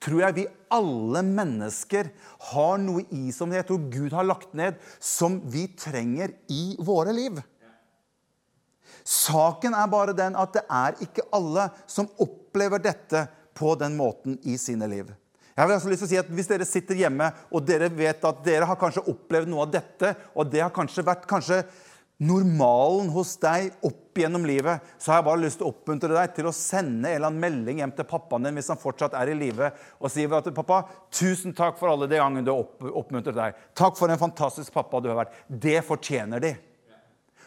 tror 0.02 0.20
jeg 0.22 0.34
vi 0.34 0.46
alle 0.70 1.22
mennesker 1.22 2.10
har 2.52 2.78
noe 2.78 3.04
i 3.10 3.30
som 3.34 3.50
jeg 3.50 3.66
tror 3.66 3.90
Gud 3.90 4.12
har 4.12 4.26
lagt 4.26 4.54
ned, 4.54 4.78
som 5.00 5.40
vi 5.50 5.66
trenger 5.66 6.30
i 6.48 6.76
våre 6.78 7.12
liv. 7.12 7.42
Saken 9.04 9.74
er 9.74 9.90
bare 9.90 10.14
den 10.16 10.36
at 10.38 10.54
det 10.56 10.64
er 10.70 10.98
ikke 11.04 11.26
alle 11.34 11.68
som 11.90 12.10
opplever 12.22 12.82
dette 12.82 13.26
på 13.58 13.74
den 13.80 13.96
måten 13.98 14.38
i 14.48 14.56
sine 14.60 14.88
liv. 14.90 15.10
Jeg 15.52 15.68
vil 15.68 15.76
altså 15.76 15.90
lyst 15.90 16.00
til 16.04 16.08
å 16.08 16.12
si 16.14 16.20
at 16.22 16.30
Hvis 16.32 16.48
dere 16.48 16.64
sitter 16.68 16.96
hjemme 16.96 17.28
og 17.52 17.64
dere 17.68 17.90
vet 17.92 18.22
at 18.24 18.44
dere 18.44 18.68
har 18.68 18.78
kanskje 18.80 19.04
opplevd 19.12 19.50
noe 19.52 19.66
av 19.66 19.72
dette, 19.74 20.14
og 20.32 20.48
det 20.48 20.62
har 20.64 20.72
kanskje 20.74 21.04
vært 21.06 21.26
kanskje 21.28 21.62
normalen 22.22 23.08
hos 23.10 23.34
deg 23.42 23.72
opp 23.82 24.18
gjennom 24.18 24.44
livet, 24.46 24.82
så 25.00 25.10
har 25.10 25.20
jeg 25.20 25.26
bare 25.26 25.42
lyst 25.42 25.58
til 25.58 25.66
å 25.66 25.72
oppmuntre 25.72 26.12
deg 26.14 26.34
til 26.36 26.48
å 26.48 26.54
sende 26.54 27.08
en 27.08 27.16
eller 27.16 27.28
annen 27.30 27.42
melding 27.42 27.80
hjem 27.82 27.94
til 27.96 28.06
pappaen 28.08 28.46
din 28.46 28.58
hvis 28.60 28.70
han 28.70 28.80
fortsatt 28.80 29.16
er 29.18 29.32
i 29.32 29.38
live, 29.38 29.72
og 29.98 30.12
si 30.12 30.26
at 30.28 30.50
pappa, 30.54 30.82
tusen 31.10 31.56
takk 31.56 31.80
for 31.80 31.90
alle 31.90 32.06
de 32.10 32.20
gangene 32.20 32.46
du 32.46 32.52
har 32.52 32.92
oppmuntret 33.00 33.38
deg. 33.38 33.64
Takk 33.78 33.98
for 33.98 34.12
en 34.12 34.20
fantastisk 34.20 34.74
pappa 34.74 35.00
du 35.02 35.10
har 35.10 35.24
vært. 35.24 35.40
Det 35.48 35.80
fortjener 35.88 36.44
de. 36.44 36.54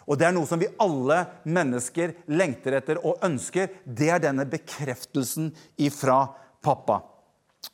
Og 0.05 0.19
det 0.19 0.27
er 0.27 0.35
noe 0.35 0.49
som 0.49 0.61
vi 0.61 0.69
alle 0.81 1.23
mennesker 1.49 2.13
lengter 2.37 2.77
etter 2.77 3.01
og 3.01 3.23
ønsker. 3.25 3.71
Det 3.85 4.11
er 4.13 4.21
denne 4.23 4.45
bekreftelsen 4.49 5.51
ifra 5.81 6.23
pappa. 6.65 7.01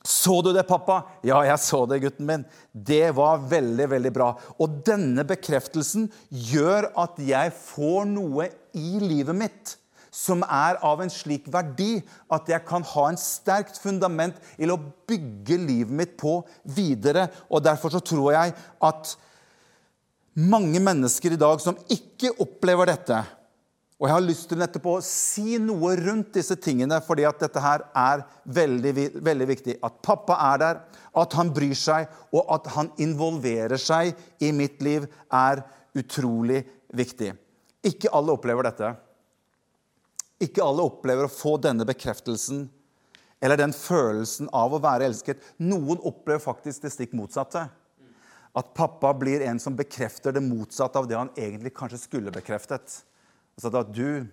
Så 0.08 0.38
du 0.42 0.54
det, 0.56 0.64
pappa? 0.70 1.02
Ja, 1.28 1.42
jeg 1.46 1.60
så 1.62 1.84
det, 1.90 2.00
gutten 2.06 2.26
min. 2.30 2.46
Det 2.72 3.12
var 3.18 3.44
veldig, 3.52 3.90
veldig 3.92 4.14
bra. 4.16 4.32
Og 4.64 4.80
denne 4.88 5.26
bekreftelsen 5.28 6.08
gjør 6.30 6.90
at 7.04 7.20
jeg 7.22 7.54
får 7.58 8.08
noe 8.14 8.48
i 8.78 8.96
livet 9.04 9.38
mitt 9.38 9.76
som 10.12 10.44
er 10.44 10.76
av 10.84 11.00
en 11.00 11.12
slik 11.12 11.46
verdi 11.52 12.02
at 12.36 12.50
jeg 12.52 12.66
kan 12.68 12.84
ha 12.84 13.06
en 13.08 13.20
sterkt 13.20 13.80
fundament 13.80 14.40
i 14.60 14.68
å 14.68 14.80
bygge 15.08 15.60
livet 15.62 15.96
mitt 16.02 16.18
på 16.20 16.42
videre. 16.76 17.30
Og 17.48 17.64
derfor 17.64 17.94
så 17.96 18.04
tror 18.04 18.34
jeg 18.36 18.56
at 18.84 19.14
mange 20.34 20.80
mennesker 20.84 21.36
i 21.36 21.40
dag 21.40 21.62
som 21.64 21.78
ikke 21.92 22.34
opplever 22.42 22.92
dette. 22.92 23.20
Og 24.02 24.08
jeg 24.08 24.16
har 24.16 24.24
lyst 24.26 24.48
til 24.50 24.58
nettopp 24.58 24.88
å 24.90 24.96
si 25.06 25.60
noe 25.62 25.94
rundt 26.00 26.32
disse 26.34 26.56
tingene, 26.58 26.98
fordi 27.06 27.28
at 27.30 27.44
dette 27.44 27.62
her 27.62 27.84
er 27.94 28.24
veldig, 28.50 28.94
veldig 29.22 29.48
viktig. 29.52 29.76
At 29.86 30.00
pappa 30.02 30.40
er 30.48 30.62
der, 30.64 30.80
at 31.22 31.36
han 31.38 31.52
bryr 31.54 31.78
seg, 31.78 32.10
og 32.34 32.50
at 32.56 32.72
han 32.74 32.90
involverer 33.04 33.78
seg 33.78 34.16
i 34.42 34.50
mitt 34.58 34.82
liv, 34.82 35.06
er 35.30 35.62
utrolig 35.94 36.64
viktig. 36.98 37.36
Ikke 37.86 38.10
alle 38.18 38.34
opplever 38.34 38.66
dette. 38.72 38.90
Ikke 40.42 40.66
alle 40.66 40.88
opplever 40.90 41.28
å 41.28 41.34
få 41.34 41.60
denne 41.62 41.86
bekreftelsen 41.86 42.66
eller 43.42 43.58
den 43.58 43.74
følelsen 43.74 44.50
av 44.54 44.74
å 44.74 44.80
være 44.82 45.08
elsket. 45.10 45.42
Noen 45.66 46.02
opplever 46.06 46.42
faktisk 46.44 46.86
det 46.86 46.92
stikk 46.94 47.16
motsatte. 47.18 47.66
At 48.54 48.74
pappa 48.76 49.14
blir 49.16 49.42
en 49.48 49.60
som 49.60 49.76
bekrefter 49.76 50.36
det 50.36 50.44
motsatte 50.44 51.00
av 51.00 51.08
det 51.08 51.16
han 51.16 51.32
egentlig 51.40 51.74
kanskje 51.76 52.02
skulle 52.02 52.34
bekreftet. 52.36 53.02
Altså 53.56 53.72
at 53.80 53.94
du 53.96 54.28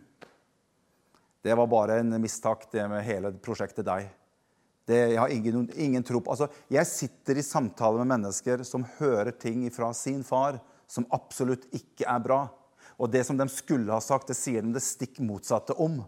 Det 1.43 1.55
var 1.55 1.67
bare 1.71 2.01
en 2.01 2.21
mistak, 2.21 2.67
det 2.73 2.89
med 2.91 3.05
hele 3.07 3.31
prosjektet 3.33 3.87
deg. 3.87 4.09
Det, 4.89 4.97
jeg 5.13 5.21
har 5.21 5.29
ingen, 5.29 5.69
ingen 5.77 6.03
tro 6.03 6.21
på 6.21 6.33
altså, 6.33 6.49
Jeg 6.71 6.87
sitter 6.87 7.39
i 7.39 7.45
samtale 7.45 8.01
med 8.01 8.09
mennesker 8.09 8.65
som 8.65 8.87
hører 8.99 9.31
ting 9.31 9.69
fra 9.71 9.93
sin 9.95 10.25
far 10.25 10.59
som 10.89 11.07
absolutt 11.13 11.69
ikke 11.77 12.09
er 12.09 12.23
bra. 12.25 12.41
Og 12.99 13.11
det 13.13 13.23
som 13.29 13.37
de 13.39 13.47
skulle 13.53 13.93
ha 13.93 14.01
sagt, 14.03 14.31
det 14.33 14.37
sier 14.37 14.65
de 14.65 14.73
det 14.75 14.83
stikk 14.83 15.21
motsatte 15.23 15.77
om. 15.79 16.01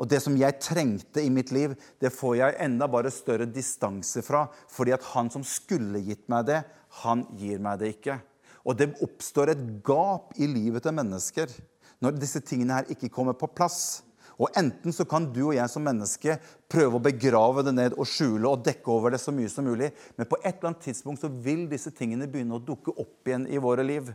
Og 0.00 0.08
det 0.08 0.22
som 0.24 0.36
jeg 0.40 0.56
trengte 0.64 1.20
i 1.20 1.30
mitt 1.32 1.52
liv, 1.52 1.74
det 2.00 2.12
får 2.14 2.38
jeg 2.38 2.58
enda 2.64 2.88
bare 2.88 3.12
større 3.12 3.48
distanse 3.48 4.24
fra. 4.24 4.46
Fordi 4.72 4.94
at 4.96 5.04
han 5.12 5.28
som 5.32 5.44
skulle 5.44 6.00
gitt 6.06 6.24
meg 6.32 6.48
det, 6.48 6.62
han 7.04 7.26
gir 7.38 7.60
meg 7.62 7.82
det 7.82 7.94
ikke. 7.98 8.16
Og 8.64 8.76
det 8.80 8.94
oppstår 9.04 9.52
et 9.52 9.66
gap 9.84 10.32
i 10.40 10.48
livet 10.48 10.84
til 10.84 10.96
mennesker 10.96 11.52
når 12.00 12.16
disse 12.16 12.40
tingene 12.44 12.78
her 12.78 12.88
ikke 12.92 13.12
kommer 13.12 13.36
på 13.36 13.50
plass. 13.52 14.00
Og 14.40 14.48
Enten 14.56 14.94
så 14.96 15.04
kan 15.04 15.26
du 15.34 15.42
og 15.50 15.54
jeg 15.56 15.68
som 15.68 15.84
menneske 15.84 16.38
prøve 16.70 16.96
å 16.96 17.04
begrave 17.04 17.64
det 17.66 17.74
ned 17.76 17.96
og 18.00 18.08
skjule 18.08 18.48
og 18.48 18.64
dekke 18.64 18.92
over 18.92 19.12
det 19.12 19.20
så 19.20 19.34
mye 19.36 19.50
som 19.52 19.68
mulig, 19.68 19.90
men 20.16 20.28
på 20.28 20.38
et 20.40 20.54
eller 20.54 20.70
annet 20.70 20.86
tidspunkt 20.86 21.20
så 21.20 21.28
vil 21.44 21.66
disse 21.68 21.92
tingene 21.92 22.28
begynne 22.30 22.56
å 22.56 22.64
dukke 22.64 22.94
opp 22.96 23.28
igjen 23.28 23.44
i 23.52 23.60
våre 23.60 23.84
liv. 23.84 24.08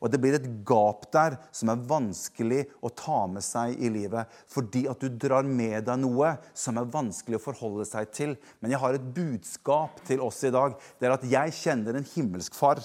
Og 0.00 0.08
det 0.12 0.20
blir 0.22 0.36
et 0.36 0.48
gap 0.66 1.04
der 1.12 1.36
som 1.52 1.72
er 1.72 1.82
vanskelig 1.88 2.62
å 2.80 2.92
ta 2.96 3.24
med 3.28 3.44
seg 3.44 3.76
i 3.76 3.90
livet. 3.92 4.30
Fordi 4.48 4.86
at 4.88 5.02
du 5.02 5.12
drar 5.12 5.44
med 5.44 5.84
deg 5.88 6.00
noe 6.00 6.34
som 6.56 6.80
er 6.80 6.88
vanskelig 6.92 7.36
å 7.36 7.44
forholde 7.50 7.84
seg 7.88 8.08
til. 8.16 8.32
Men 8.60 8.72
jeg 8.72 8.80
har 8.80 8.96
et 8.96 9.10
budskap 9.16 10.00
til 10.08 10.24
oss 10.24 10.40
i 10.48 10.54
dag. 10.54 10.78
Det 10.96 11.08
er 11.08 11.16
at 11.18 11.28
jeg 11.28 11.58
kjenner 11.60 12.00
en 12.00 12.10
himmelsk 12.14 12.56
far 12.56 12.80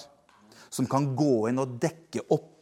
som 0.72 0.88
kan 0.90 1.08
gå 1.16 1.46
inn 1.48 1.62
og 1.62 1.78
dekke 1.80 2.26
opp 2.34 2.55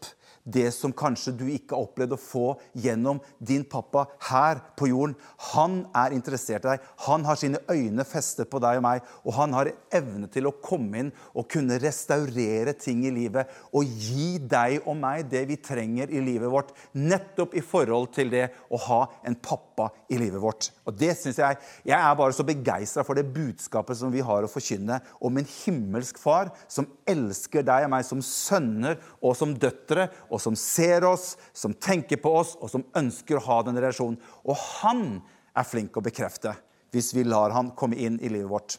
det 0.44 0.70
som 0.76 0.92
kanskje 0.92 1.34
du 1.38 1.44
ikke 1.48 1.74
har 1.74 1.86
opplevd 1.86 2.14
å 2.16 2.20
få 2.20 2.44
gjennom 2.84 3.20
din 3.38 3.64
pappa 3.68 4.06
her 4.28 4.60
på 4.78 4.90
jorden. 4.90 5.16
Han 5.54 5.80
er 5.96 6.14
interessert 6.16 6.66
i 6.66 6.74
deg. 6.74 6.88
Han 7.06 7.24
har 7.24 7.40
sine 7.40 7.60
øyne 7.70 8.04
festet 8.08 8.50
på 8.52 8.60
deg 8.62 8.80
og 8.80 8.86
meg. 8.86 9.04
Og 9.24 9.36
han 9.38 9.56
har 9.56 9.72
evne 9.94 10.28
til 10.32 10.48
å 10.48 10.54
komme 10.64 11.00
inn 11.00 11.12
og 11.32 11.48
kunne 11.52 11.80
restaurere 11.82 12.76
ting 12.76 13.04
i 13.08 13.14
livet 13.14 13.50
og 13.74 13.88
gi 13.88 14.36
deg 14.38 14.84
og 14.84 14.98
meg 15.00 15.26
det 15.32 15.44
vi 15.48 15.58
trenger 15.64 16.12
i 16.12 16.22
livet 16.24 16.52
vårt, 16.52 16.72
nettopp 16.92 17.56
i 17.56 17.64
forhold 17.64 18.10
til 18.14 18.32
det 18.32 18.46
å 18.68 18.80
ha 18.88 19.00
en 19.24 19.36
pappa 19.40 19.88
i 20.12 20.18
livet 20.20 20.42
vårt. 20.42 20.70
Og 20.84 20.96
det 20.98 21.14
synes 21.18 21.40
Jeg 21.40 21.58
jeg 21.84 21.98
er 21.98 22.16
bare 22.18 22.34
så 22.34 22.44
begeistra 22.46 23.04
for 23.06 23.16
det 23.16 23.26
budskapet 23.34 23.98
som 23.98 24.12
vi 24.12 24.22
har 24.24 24.44
å 24.44 24.50
forkynne 24.50 25.00
om 25.24 25.38
en 25.38 25.48
himmelsk 25.48 26.18
far 26.20 26.50
som 26.70 26.86
elsker 27.08 27.64
deg 27.66 27.86
og 27.86 27.92
meg 27.92 28.06
som 28.06 28.22
sønner 28.24 28.98
og 29.20 29.36
som 29.38 29.54
døtre 29.58 30.08
som 30.42 30.56
ser 30.58 31.04
oss, 31.08 31.34
som 31.52 31.74
tenker 31.74 32.20
på 32.22 32.32
oss, 32.40 32.54
og 32.60 32.70
som 32.72 32.84
ønsker 32.96 33.38
å 33.38 33.44
ha 33.46 33.60
den 33.66 33.78
relasjonen. 33.78 34.18
Og 34.46 34.58
han 34.82 35.04
er 35.54 35.68
flink 35.68 35.96
å 35.96 36.04
bekrefte 36.04 36.54
hvis 36.94 37.12
vi 37.16 37.26
lar 37.26 37.54
han 37.54 37.72
komme 37.78 37.98
inn 37.98 38.20
i 38.22 38.30
livet 38.30 38.50
vårt. 38.50 38.76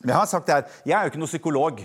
Men 0.00 0.12
jeg 0.12 0.20
har 0.20 0.30
sagt 0.30 0.48
det 0.48 0.56
her, 0.56 0.66
jeg 0.86 0.96
er 0.96 1.06
jo 1.06 1.12
ikke 1.12 1.22
noen 1.22 1.32
psykolog. 1.32 1.84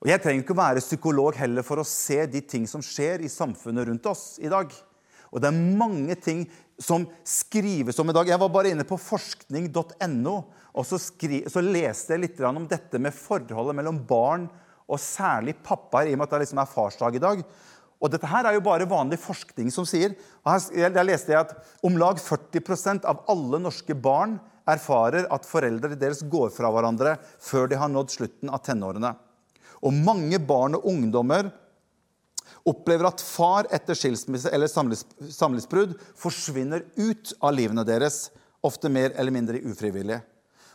Og 0.00 0.08
jeg 0.08 0.22
trenger 0.22 0.44
ikke 0.44 0.54
å 0.56 0.62
være 0.62 0.82
psykolog 0.84 1.36
heller 1.38 1.66
for 1.66 1.82
å 1.82 1.86
se 1.86 2.22
de 2.30 2.40
ting 2.40 2.66
som 2.70 2.82
skjer 2.84 3.24
i 3.24 3.30
samfunnet 3.30 3.90
rundt 3.90 4.06
oss 4.10 4.24
i 4.40 4.50
dag. 4.50 4.72
Og 5.30 5.42
det 5.42 5.50
er 5.50 5.76
mange 5.78 6.16
ting 6.18 6.46
som 6.80 7.04
skrives 7.26 7.98
om 8.00 8.10
i 8.10 8.14
dag. 8.16 8.30
Jeg 8.30 8.40
var 8.40 8.50
bare 8.54 8.72
inne 8.72 8.86
på 8.88 8.98
forskning.no, 8.98 10.36
og 10.70 10.86
så, 10.86 10.98
skri, 11.02 11.42
så, 11.50 11.62
leste 11.62 12.14
jeg 12.14 12.24
litt 12.24 12.40
om 12.46 12.66
dette 12.70 12.98
med 13.02 13.14
forholdet 13.14 13.76
mellom 13.76 14.00
barn 14.08 14.48
og 14.48 14.69
særlig 14.98 15.54
pappaer, 15.62 16.08
i 16.08 16.14
og 16.16 16.18
med 16.18 16.26
at 16.26 16.34
det 16.34 16.40
liksom 16.46 16.58
er 16.62 16.72
farsdag 16.72 17.14
i 17.14 17.22
dag. 17.22 17.44
Og 18.00 18.08
dette 18.10 18.26
her 18.26 18.48
er 18.48 18.56
jo 18.56 18.64
bare 18.64 18.88
vanlig 18.88 19.20
forskning 19.20 19.68
som 19.70 19.86
sier 19.86 20.16
her, 20.48 20.90
Der 20.90 21.04
leste 21.04 21.32
jeg 21.34 21.44
at 21.44 21.52
om 21.84 21.98
lag 22.00 22.16
40% 22.16 23.04
av 23.04 23.24
alle 23.28 23.60
norske 23.60 23.94
barn 23.94 24.38
erfarer 24.68 25.28
at 25.30 25.46
foreldrene 25.48 25.98
deres 26.00 26.22
går 26.22 26.50
fra 26.54 26.70
hverandre 26.72 27.18
før 27.38 27.68
de 27.68 27.76
har 27.76 27.92
nådd 27.92 28.10
slutten 28.10 28.50
av 28.50 28.62
tenårene. 28.64 29.12
Og 29.84 29.92
mange 29.92 30.38
barn 30.40 30.76
og 30.76 30.86
ungdommer 30.88 31.50
opplever 32.68 33.08
at 33.08 33.22
far 33.24 33.68
etter 33.72 33.96
skilsmisse 33.96 34.50
eller 34.52 34.68
samlivsbrudd 34.68 35.94
forsvinner 36.18 36.84
ut 36.96 37.32
av 37.40 37.54
livene 37.56 37.84
deres, 37.88 38.28
ofte 38.64 38.90
mer 38.92 39.14
eller 39.16 39.32
mindre 39.32 39.60
ufrivillig. 39.64 40.20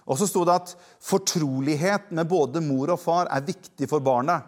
Og 0.05 0.19
så 0.19 0.27
sto 0.29 0.43
det 0.45 0.53
at 0.53 0.75
fortrolighet 1.01 2.11
med 2.13 2.29
både 2.29 2.61
mor 2.61 2.93
og 2.93 3.01
far 3.01 3.29
er 3.33 3.45
viktig 3.45 3.89
for 3.89 4.03
barnet. 4.05 4.45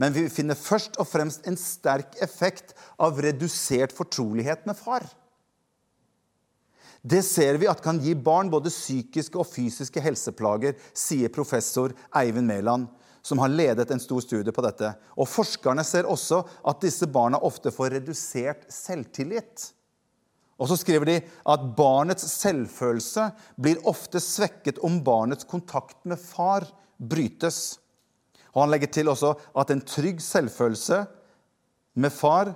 Men 0.00 0.12
vi 0.12 0.26
finner 0.32 0.58
først 0.58 0.98
og 1.00 1.08
fremst 1.08 1.46
en 1.48 1.56
sterk 1.60 2.16
effekt 2.24 2.74
av 3.00 3.20
redusert 3.20 3.94
fortrolighet 3.96 4.66
med 4.68 4.76
far. 4.76 5.06
Det 7.06 7.22
ser 7.22 7.60
vi 7.60 7.68
at 7.70 7.82
kan 7.84 8.00
gi 8.02 8.16
barn 8.18 8.48
både 8.50 8.72
psykiske 8.72 9.38
og 9.38 9.46
fysiske 9.46 10.02
helseplager, 10.02 10.74
sier 10.90 11.30
professor 11.32 11.94
Eivind 12.18 12.48
Mæland, 12.50 12.88
som 13.22 13.38
har 13.42 13.52
ledet 13.52 13.90
en 13.90 14.02
stor 14.02 14.24
studie 14.24 14.54
på 14.54 14.64
dette. 14.64 14.90
Og 15.14 15.28
Forskerne 15.30 15.84
ser 15.86 16.08
også 16.10 16.42
at 16.66 16.82
disse 16.82 17.06
barna 17.06 17.38
ofte 17.46 17.70
får 17.74 17.98
redusert 17.98 18.66
selvtillit. 18.72 19.70
Og 20.56 20.70
så 20.70 20.78
skriver 20.80 21.08
de 21.08 21.16
at 21.20 21.64
barnets 21.76 22.24
selvfølelse 22.38 23.28
blir 23.60 23.82
ofte 23.88 24.22
svekket 24.22 24.80
om 24.86 25.02
barnets 25.04 25.44
kontakt 25.48 25.98
med 26.08 26.20
far 26.20 26.64
brytes. 26.96 27.78
Og 28.54 28.62
Han 28.64 28.72
legger 28.72 28.92
til 28.92 29.12
også 29.12 29.34
at 29.56 29.70
en 29.70 29.84
trygg 29.84 30.22
selvfølelse 30.24 31.02
med 32.00 32.12
far 32.12 32.54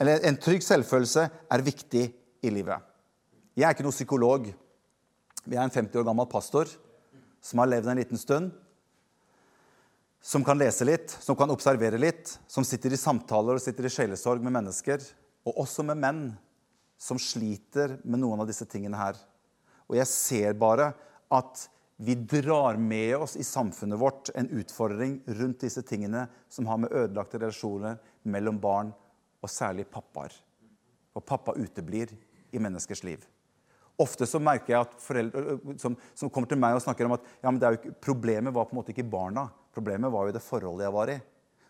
eller 0.00 0.22
en 0.28 0.36
trygg 0.36 0.62
selvfølelse 0.62 1.24
er 1.50 1.64
viktig 1.64 2.04
i 2.44 2.52
livet. 2.52 2.82
Jeg 3.56 3.64
er 3.64 3.74
ikke 3.74 3.86
noen 3.86 3.96
psykolog. 3.96 4.50
Vi 5.46 5.56
er 5.56 5.64
en 5.64 5.72
50 5.72 6.02
år 6.02 6.06
gammel 6.06 6.28
pastor 6.28 6.68
som 7.40 7.62
har 7.62 7.70
levd 7.70 7.88
en 7.90 8.00
liten 8.00 8.20
stund. 8.20 8.50
Som 10.20 10.44
kan 10.44 10.58
lese 10.58 10.84
litt, 10.84 11.12
som 11.22 11.38
kan 11.38 11.52
observere 11.54 12.00
litt, 12.02 12.34
som 12.50 12.66
sitter 12.66 12.92
i 12.92 13.00
samtaler 13.00 13.56
og 13.56 13.62
sitter 13.62 13.86
i 13.86 13.92
sjelesorg 13.94 14.42
med 14.44 14.56
mennesker. 14.58 15.00
Og 15.46 15.62
også 15.64 15.86
med 15.86 16.02
menn 16.02 16.22
som 16.98 17.18
sliter 17.20 17.98
med 18.04 18.22
noen 18.22 18.42
av 18.42 18.48
disse 18.48 18.66
tingene 18.68 18.98
her. 18.98 19.18
Og 19.86 19.98
jeg 19.98 20.08
ser 20.10 20.56
bare 20.58 20.90
at 21.32 21.66
vi 21.96 22.14
drar 22.14 22.76
med 22.76 23.16
oss 23.16 23.36
i 23.40 23.44
samfunnet 23.44 23.98
vårt 23.98 24.30
en 24.34 24.48
utfordring 24.52 25.20
rundt 25.38 25.62
disse 25.64 25.82
tingene 25.86 26.26
som 26.52 26.68
har 26.68 26.80
med 26.82 26.92
ødelagte 26.92 27.40
relasjoner 27.40 27.96
mellom 28.28 28.58
barn 28.60 28.90
og 29.40 29.52
særlig 29.52 29.86
pappaer. 29.88 30.34
Og 31.16 31.24
pappa 31.24 31.54
uteblir 31.56 32.12
i 32.52 32.60
menneskers 32.60 33.02
liv. 33.06 33.24
Ofte 33.96 34.28
så 34.28 34.40
merker 34.42 34.74
jeg 34.74 34.84
at 34.84 34.98
foreldre 35.00 35.56
som, 35.80 35.94
som, 36.12 36.28
kommer 36.28 36.50
til 36.50 36.60
meg 36.60 36.76
og 36.76 36.82
snakker 36.84 37.08
om 37.08 37.14
at 37.16 37.24
ja, 37.40 37.52
ikke, 37.72 37.94
problemet 38.04 38.52
var 38.52 38.68
på 38.68 38.76
en 38.76 38.80
måte 38.82 38.92
ikke 38.92 39.06
barna. 39.08 39.46
Problemet 39.72 40.12
var 40.12 40.28
jo 40.28 40.34
det 40.36 40.44
forholdet 40.44 40.84
jeg 40.84 40.96
var 40.98 41.12
i. 41.14 41.16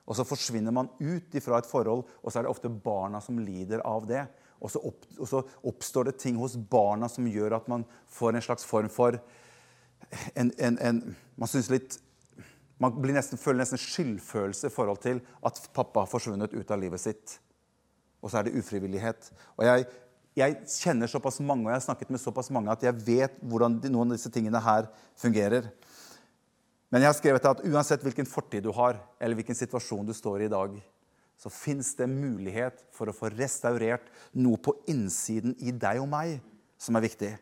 Og 0.06 0.18
så 0.18 0.26
forsvinner 0.26 0.74
man 0.74 0.90
ut 0.98 1.38
ifra 1.38 1.60
et 1.60 1.70
forhold, 1.70 2.02
og 2.22 2.30
så 2.30 2.40
er 2.40 2.46
det 2.46 2.50
ofte 2.50 2.70
barna 2.70 3.20
som 3.22 3.38
lider 3.38 3.82
av 3.86 4.06
det. 4.10 4.24
Og 4.60 4.72
så, 4.72 4.80
opp, 4.80 5.04
og 5.18 5.28
så, 5.28 5.42
oppstår 5.68 6.10
det 6.10 6.16
ting 6.22 6.38
hos 6.40 6.56
barna 6.56 7.08
som 7.12 7.28
gjør 7.28 7.58
at 7.58 7.68
man 7.68 7.84
får 8.12 8.36
en 8.36 8.46
slags 8.48 8.64
form 8.64 8.88
for 8.92 9.18
en, 10.34 10.52
en, 10.58 10.78
en, 10.78 11.00
Man 11.36 11.50
synes 11.50 11.70
litt 11.72 11.98
man 12.82 12.92
nesten, 13.08 13.40
føler 13.40 13.62
nesten 13.62 13.80
skyldfølelse 13.80 14.68
i 14.68 14.72
forhold 14.72 15.00
til 15.00 15.22
at 15.48 15.60
pappa 15.74 16.02
har 16.04 16.10
forsvunnet 16.10 16.52
ut 16.52 16.72
av 16.72 16.80
livet 16.80 17.00
sitt. 17.00 17.38
Og 18.20 18.28
så 18.28 18.40
er 18.40 18.48
det 18.48 18.58
ufrivillighet. 18.60 19.30
Og 19.56 19.64
jeg, 19.64 19.86
jeg 20.36 20.58
kjenner 20.68 21.08
såpass 21.08 21.40
mange 21.40 21.64
og 21.64 21.72
jeg 21.72 21.78
har 21.78 21.86
snakket 21.86 22.12
med 22.12 22.20
såpass 22.20 22.50
mange 22.52 22.72
at 22.72 22.84
jeg 22.84 22.98
vet 23.06 23.38
hvordan 23.40 23.78
de, 23.80 23.92
noen 23.92 24.12
av 24.12 24.18
disse 24.18 24.32
tingene 24.32 24.60
her 24.60 24.90
fungerer. 25.16 25.70
Men 26.92 27.02
jeg 27.02 27.10
har 27.10 27.16
skrevet 27.18 27.48
at 27.48 27.64
uansett 27.64 28.04
hvilken 28.04 28.28
fortid 28.28 28.66
du 28.66 28.70
har, 28.76 29.00
eller 29.18 29.38
hvilken 29.38 29.56
situasjon 29.58 30.06
du 30.06 30.12
står 30.16 30.44
i 30.44 30.50
i 30.50 30.52
dag, 30.52 30.76
så 31.36 31.52
fins 31.52 31.94
det 31.98 32.08
mulighet 32.10 32.84
for 32.96 33.10
å 33.10 33.16
få 33.16 33.30
restaurert 33.34 34.08
noe 34.32 34.60
på 34.60 34.74
innsiden 34.90 35.56
i 35.60 35.74
deg 35.74 36.00
og 36.02 36.08
meg 36.12 36.38
som 36.80 36.96
er 36.96 37.04
viktig. 37.04 37.32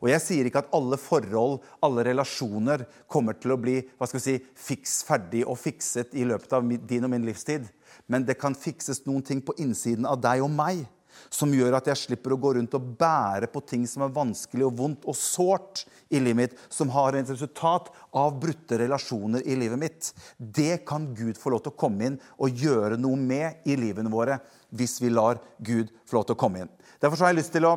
Og 0.00 0.08
Jeg 0.08 0.22
sier 0.24 0.48
ikke 0.48 0.62
at 0.64 0.72
alle 0.74 0.96
forhold, 1.00 1.58
alle 1.84 2.04
relasjoner, 2.06 2.86
kommer 3.10 3.36
til 3.36 3.52
å 3.52 3.60
bli 3.60 3.80
hva 3.98 4.08
skal 4.08 4.20
vi 4.20 4.24
si, 4.24 4.36
fiks 4.56 5.02
ferdig 5.06 5.44
og 5.44 5.58
fikset 5.60 6.14
i 6.16 6.24
løpet 6.28 6.56
av 6.56 6.64
din 6.88 7.04
og 7.04 7.12
min 7.12 7.26
livstid. 7.26 7.66
Men 8.08 8.24
det 8.24 8.38
kan 8.40 8.56
fikses 8.56 9.04
noen 9.08 9.24
ting 9.24 9.42
på 9.44 9.56
innsiden 9.60 10.08
av 10.08 10.20
deg 10.24 10.42
og 10.44 10.52
meg 10.54 10.84
som 11.32 11.52
gjør 11.54 11.76
at 11.78 11.88
jeg 11.90 12.00
slipper 12.00 12.34
å 12.34 12.38
gå 12.40 12.54
rundt 12.56 12.76
og 12.76 12.90
bære 12.98 13.48
på 13.52 13.62
ting 13.66 13.86
som 13.90 14.04
er 14.06 14.14
vanskelig 14.14 14.66
og 14.66 14.76
vondt 14.78 15.06
og 15.10 15.16
sårt 15.18 15.84
i 16.14 16.20
livet 16.20 16.38
mitt, 16.38 16.58
som 16.72 16.90
har 16.94 17.16
et 17.16 17.30
resultat 17.30 17.90
av 18.14 18.36
brutte 18.40 18.78
relasjoner 18.80 19.44
i 19.46 19.56
livet 19.58 19.80
mitt. 19.80 20.10
Det 20.38 20.84
kan 20.88 21.08
Gud 21.16 21.38
få 21.40 21.54
lov 21.54 21.64
til 21.64 21.74
å 21.74 21.80
komme 21.80 22.10
inn 22.10 22.20
og 22.38 22.62
gjøre 22.64 22.98
noe 23.00 23.18
med 23.18 23.66
i 23.68 23.78
livene 23.80 24.12
våre 24.12 24.38
hvis 24.74 25.00
vi 25.02 25.12
lar 25.12 25.40
Gud 25.58 25.90
få 26.06 26.18
lov 26.18 26.28
til 26.28 26.36
å 26.36 26.42
komme 26.44 26.64
inn. 26.64 26.72
Derfor 27.02 27.24
har 27.24 27.34
jeg 27.34 27.42
lyst 27.42 27.54
til 27.54 27.66
å 27.68 27.76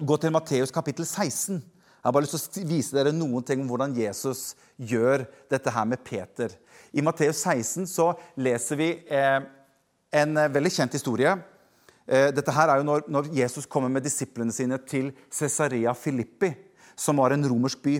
gå 0.00 0.16
til 0.20 0.34
Matteus 0.34 0.72
kapittel 0.74 1.06
16. 1.06 1.60
Jeg 1.60 2.08
har 2.08 2.16
bare 2.16 2.24
lyst 2.24 2.52
til 2.54 2.64
å 2.64 2.70
vise 2.70 2.96
dere 2.96 3.12
noen 3.12 3.44
ting 3.44 3.60
om 3.60 3.68
hvordan 3.68 3.94
Jesus 3.96 4.54
gjør 4.76 5.26
dette 5.52 5.72
her 5.74 5.88
med 5.88 6.00
Peter. 6.06 6.52
I 6.96 7.04
Matteus 7.04 7.42
16 7.44 7.88
så 7.90 8.12
leser 8.40 8.80
vi 8.80 8.90
eh, 9.12 9.40
en 10.16 10.44
veldig 10.50 10.72
kjent 10.74 10.96
historie 10.96 11.36
Eh, 11.36 11.59
dette 12.10 12.52
her 12.54 12.72
er 12.72 12.80
jo 12.80 12.86
når, 12.88 13.04
når 13.06 13.30
Jesus 13.36 13.68
kommer 13.70 13.92
med 13.92 14.02
disiplene 14.02 14.52
sine 14.54 14.80
til 14.82 15.12
Cesarea 15.30 15.92
Filippi, 15.94 16.50
som 16.98 17.20
var 17.22 17.36
en 17.36 17.46
romersk 17.46 17.82
by. 17.84 17.96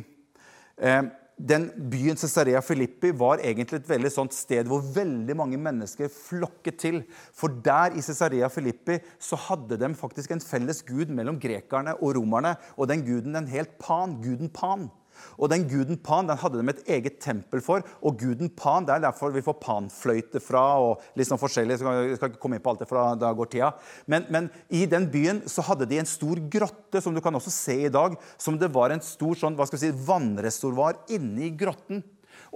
Eh, 0.80 1.02
den 1.40 1.70
Byen 1.90 2.18
Cesarea 2.20 2.60
Filippi 2.60 3.12
var 3.16 3.40
egentlig 3.40 3.78
et 3.80 3.88
veldig 3.88 4.10
sånt 4.12 4.34
sted 4.36 4.68
hvor 4.68 4.82
veldig 4.94 5.36
mange 5.38 5.60
mennesker 5.60 6.10
flokket 6.12 6.80
til. 6.82 6.98
For 7.32 7.52
der 7.64 7.96
i 7.96 8.04
Cesarea 8.04 8.50
Filippi 8.52 8.98
så 9.16 9.38
hadde 9.48 9.78
de 9.80 9.92
faktisk 9.96 10.34
en 10.34 10.44
felles 10.44 10.82
gud 10.84 11.12
mellom 11.14 11.40
grekerne 11.40 11.96
og 11.96 12.18
romerne. 12.18 12.56
Og 12.76 12.90
den 12.90 13.04
guden 13.06 13.38
den 13.38 13.48
helt 13.48 13.78
Pan, 13.80 14.18
guden 14.20 14.52
Pan. 14.52 14.90
Og 15.38 15.50
den 15.52 15.66
guden 15.70 15.98
Pan 16.00 16.28
den 16.30 16.38
hadde 16.40 16.60
de 16.60 16.74
et 16.74 16.82
eget 16.96 17.18
tempel 17.22 17.62
for. 17.64 17.84
Og 18.02 18.18
guden 18.20 18.50
Pan, 18.56 18.86
det 18.86 18.96
er 18.96 19.06
derfor 19.06 19.34
vi 19.34 19.44
får 19.44 19.58
panfløyte 19.62 20.42
fra. 20.42 20.64
og 20.80 21.02
litt 21.16 21.28
sånn 21.28 21.40
forskjellig, 21.40 21.78
så 21.78 21.94
Jeg 22.00 22.16
skal 22.18 22.30
ikke 22.32 22.42
komme 22.42 22.58
inn 22.58 22.64
på 22.64 22.72
alt 22.72 22.84
det, 22.84 22.88
for 22.90 23.16
da 23.18 23.32
går 23.32 23.50
tida. 23.52 23.72
Men, 24.06 24.26
men, 24.30 24.50
i 24.68 24.86
den 24.86 25.08
byen 25.10 25.42
så 25.50 25.64
hadde 25.66 25.88
de 25.90 25.98
en 26.00 26.08
stor 26.08 26.40
grotte, 26.52 27.02
som 27.02 27.14
du 27.14 27.20
kan 27.20 27.34
også 27.34 27.52
se 27.52 27.76
i 27.86 27.92
dag. 27.92 28.16
Som 28.38 28.58
det 28.58 28.72
var 28.72 28.90
en 28.94 29.04
stor 29.04 29.36
sånn, 29.38 29.56
hva 29.58 29.66
skal 29.68 29.78
vi 29.78 29.88
si, 29.88 30.06
vannreservoar 30.06 31.04
inni 31.12 31.52
grotten. 31.56 32.02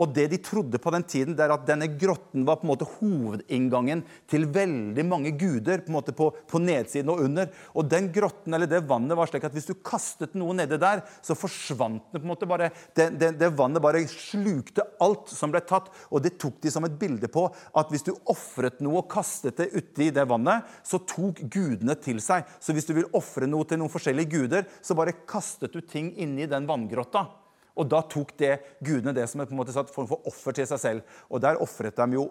Og 0.01 0.11
det 0.15 0.27
de 0.33 0.39
trodde 0.43 0.79
på 0.83 0.93
den 0.95 1.05
tiden, 1.07 1.37
det 1.37 1.45
er 1.45 1.55
at 1.55 1.67
denne 1.69 1.87
grotten 2.01 2.45
var 2.47 2.59
på 2.59 2.67
en 2.67 2.73
måte 2.73 2.89
hovedinngangen 2.97 4.03
til 4.31 4.47
veldig 4.55 5.05
mange 5.07 5.35
guder 5.39 5.85
på, 5.85 5.93
en 5.93 5.97
måte 5.99 6.15
på, 6.17 6.31
på 6.51 6.61
nedsiden 6.63 7.13
og 7.13 7.23
under. 7.27 7.51
Og 7.79 7.87
den 7.91 8.11
grotten 8.15 8.57
eller 8.57 8.71
det 8.71 8.83
vannet 8.89 9.19
var 9.19 9.31
slik 9.31 9.47
at 9.47 9.55
hvis 9.55 9.69
du 9.71 9.75
kastet 9.87 10.35
noe 10.39 10.57
nedi 10.57 10.79
der, 10.81 11.05
så 11.23 11.37
forsvant 11.39 12.11
det 12.11 12.21
på 12.21 12.27
en 12.27 12.33
måte 12.33 12.49
bare 12.51 12.71
det, 12.97 13.11
det, 13.21 13.35
det 13.41 13.53
vannet 13.55 13.83
bare 13.85 14.03
slukte 14.11 14.87
alt 15.05 15.31
som 15.31 15.55
ble 15.55 15.63
tatt. 15.67 15.91
Og 16.11 16.25
det 16.25 16.37
tok 16.43 16.59
de 16.65 16.75
som 16.75 16.87
et 16.89 16.99
bilde 16.99 17.31
på 17.31 17.47
at 17.51 17.95
hvis 17.95 18.07
du 18.07 18.15
ofret 18.33 18.83
noe 18.85 19.05
og 19.05 19.11
kastet 19.13 19.61
det 19.61 19.71
uti 19.75 20.11
det 20.15 20.27
vannet, 20.31 20.67
så 20.87 21.01
tok 21.07 21.45
gudene 21.53 21.97
til 22.03 22.21
seg. 22.25 22.49
Så 22.59 22.75
hvis 22.75 22.89
du 22.89 22.95
vil 22.99 23.09
ofre 23.15 23.49
noe 23.51 23.67
til 23.69 23.81
noen 23.81 23.93
forskjellige 23.93 24.33
guder, 24.35 24.69
så 24.83 24.97
bare 24.99 25.17
kastet 25.29 25.75
du 25.75 25.83
ting 25.85 26.13
inni 26.21 26.51
den 26.51 26.67
vanngrotta. 26.69 27.27
Og 27.75 27.89
da 27.91 28.01
tok 28.07 28.33
det 28.39 28.55
gudene 28.85 29.15
det 29.17 29.27
som 29.31 29.43
en 29.43 29.59
måte 29.59 29.75
satt 29.75 29.91
form 29.91 30.09
for 30.11 30.27
offer 30.31 30.55
til 30.55 30.69
seg 30.71 30.81
selv. 30.81 31.21
Og 31.31 31.43
der 31.43 31.61
ofret 31.63 31.99
de 31.99 32.19
jo 32.21 32.29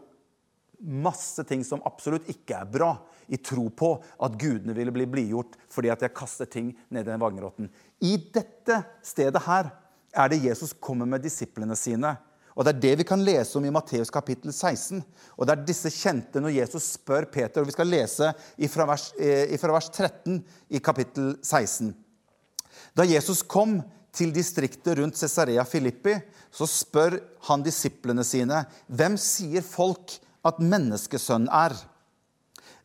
masse 0.84 1.44
ting 1.48 1.64
som 1.64 1.84
absolutt 1.88 2.28
ikke 2.32 2.58
er 2.60 2.70
bra, 2.70 2.92
i 3.32 3.38
tro 3.40 3.70
på 3.72 3.94
at 4.26 4.34
gudene 4.36 4.76
ville 4.76 4.92
bli 4.92 5.06
blidgjort 5.08 5.54
fordi 5.72 5.88
at 5.94 6.02
jeg 6.04 6.12
kastet 6.12 6.50
ting 6.52 6.74
ned 6.92 7.06
i 7.06 7.12
den 7.14 7.22
vagnrotten. 7.22 7.70
I 8.04 8.18
dette 8.36 8.82
stedet 9.06 9.40
her 9.46 9.70
er 10.14 10.30
det 10.30 10.44
Jesus 10.44 10.74
kommer 10.76 11.08
med 11.10 11.24
disiplene 11.24 11.78
sine. 11.80 12.12
Og 12.54 12.66
Det 12.66 12.76
er 12.76 12.82
det 12.82 12.98
vi 13.00 13.06
kan 13.08 13.24
lese 13.24 13.58
om 13.58 13.66
i 13.66 13.72
Matteus 13.74 14.12
kapittel 14.14 14.54
16. 14.54 15.02
Og 15.38 15.48
det 15.48 15.56
er 15.56 15.66
disse 15.66 15.90
kjente 15.90 16.42
når 16.44 16.54
Jesus 16.60 16.92
spør 17.00 17.26
Peter. 17.32 17.62
og 17.62 17.68
Vi 17.68 17.74
skal 17.74 17.90
lese 17.90 18.34
fra 18.70 18.86
vers, 18.86 19.12
eh, 19.18 19.58
vers 19.58 19.90
13 19.90 20.44
i 20.70 20.80
kapittel 20.80 21.38
16. 21.42 21.96
Da 22.96 23.04
Jesus 23.04 23.42
kom 23.42 23.82
til 24.14 24.34
distriktet 24.34 25.00
rundt 25.00 25.18
Cesarea 25.18 25.64
Filippi, 25.66 26.16
så 26.54 26.68
spør 26.70 27.18
han 27.50 27.64
disiplene 27.66 28.24
sine, 28.24 28.66
'Hvem 28.88 29.18
sier 29.18 29.62
folk 29.62 30.20
at 30.46 30.60
menneskesønnen 30.62 31.50
er?' 31.50 31.80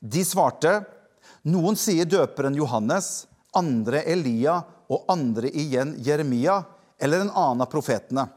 De 0.00 0.24
svarte, 0.24 0.84
'Noen 1.44 1.76
sier 1.76 2.04
døperen 2.04 2.56
Johannes, 2.56 3.26
andre 3.54 4.02
Elia 4.04 4.62
og 4.88 5.04
andre 5.08 5.50
igjen 5.50 5.96
Jeremia 6.04 6.64
eller 6.98 7.20
en 7.20 7.30
annen 7.34 7.62
av 7.62 7.70
profetene.' 7.70 8.28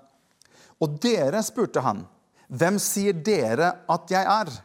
Og 0.81 1.00
dere, 1.00 1.43
spurte 1.43 1.81
han, 1.81 2.05
'Hvem 2.51 2.79
sier 2.79 3.13
dere 3.13 3.77
at 3.88 4.12
jeg 4.12 4.25
er?' 4.25 4.62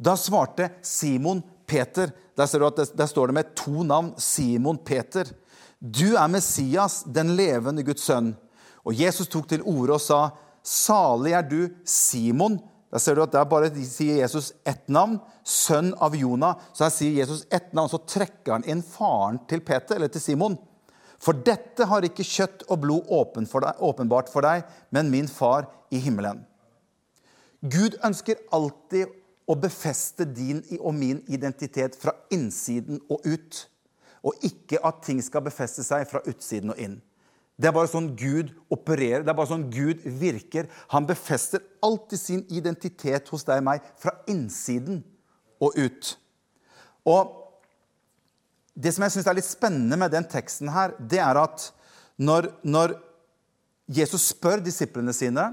Da 0.00 0.16
svarte 0.16 0.70
Simon 0.82 1.42
Peter. 1.66 2.10
Der, 2.36 2.96
der 2.96 3.06
står 3.06 3.26
det 3.26 3.34
med 3.34 3.54
to 3.54 3.82
navn. 3.82 4.14
Simon 4.16 4.78
Peter. 4.78 5.28
Du 5.80 6.12
er 6.12 6.28
Messias, 6.28 7.02
den 7.08 7.32
levende 7.38 7.82
Guds 7.84 8.04
sønn. 8.04 8.34
Og 8.84 8.96
Jesus 8.96 9.28
tok 9.32 9.48
til 9.48 9.64
orde 9.64 9.96
og 9.96 10.02
sa, 10.04 10.20
Salig 10.60 11.32
er 11.32 11.46
du, 11.48 11.70
Simon. 11.88 12.58
Der 12.92 13.00
ser 13.00 13.16
du 13.16 13.22
at 13.24 13.32
der 13.32 13.46
bare 13.48 13.70
sier 13.86 14.18
Jesus 14.20 14.50
ett 14.68 14.88
navn, 14.92 15.16
sønn 15.46 15.94
av 16.02 16.16
Jonah. 16.18 16.58
Så 16.74 16.84
her 16.84 16.92
sier 16.92 17.16
Jesus 17.22 17.46
ett 17.48 17.72
navn, 17.72 17.88
så 17.88 18.02
trekker 18.02 18.58
han 18.58 18.66
inn 18.68 18.82
faren 18.84 19.40
til 19.48 19.62
Peter, 19.64 19.96
eller 19.96 20.12
til 20.12 20.20
Simon. 20.24 20.58
For 21.20 21.36
dette 21.36 21.86
har 21.88 22.04
ikke 22.04 22.26
kjøtt 22.26 22.66
og 22.68 22.82
blod 22.84 23.08
åpen 23.12 23.48
for 23.48 23.64
deg, 23.64 23.80
åpenbart 23.80 24.28
for 24.32 24.44
deg, 24.44 24.66
men 24.92 25.12
min 25.12 25.28
far 25.30 25.68
i 25.92 26.00
himmelen. 26.02 26.42
Gud 27.60 27.96
ønsker 28.04 28.40
alltid 28.56 29.08
å 29.50 29.56
befeste 29.60 30.24
din 30.28 30.62
og 30.78 30.94
min 30.96 31.20
identitet 31.28 31.96
fra 32.00 32.14
innsiden 32.32 33.02
og 33.10 33.24
ut 33.26 33.66
og 34.26 34.44
ikke 34.44 34.80
at 34.84 35.00
ting 35.06 35.20
skal 35.24 35.44
befeste 35.46 35.84
seg 35.86 36.06
fra 36.10 36.22
utsiden 36.28 36.74
og 36.74 36.80
inn. 36.80 36.98
Det 37.60 37.68
er 37.68 37.76
bare 37.76 37.90
sånn 37.92 38.14
Gud 38.16 38.54
opererer, 38.72 39.24
det 39.24 39.32
er 39.32 39.36
bare 39.36 39.50
sånn 39.50 39.66
Gud 39.72 40.00
virker. 40.20 40.70
Han 40.94 41.08
befester 41.08 41.60
alltid 41.84 42.20
sin 42.20 42.44
identitet 42.48 43.28
hos 43.32 43.44
deg 43.44 43.60
og 43.60 43.66
meg 43.66 43.84
fra 44.00 44.14
innsiden 44.32 45.02
og 45.60 45.76
ut. 45.76 46.14
Og 47.04 47.36
det 48.80 48.94
som 48.94 49.04
jeg 49.04 49.16
syns 49.16 49.28
er 49.28 49.36
litt 49.36 49.48
spennende 49.48 49.98
med 50.00 50.12
den 50.14 50.24
teksten 50.30 50.72
her, 50.72 50.94
det 50.96 51.20
er 51.20 51.36
at 51.40 51.66
når, 52.20 52.48
når 52.64 52.96
Jesus 53.90 54.30
spør 54.32 54.62
disiplene 54.64 55.12
sine, 55.16 55.50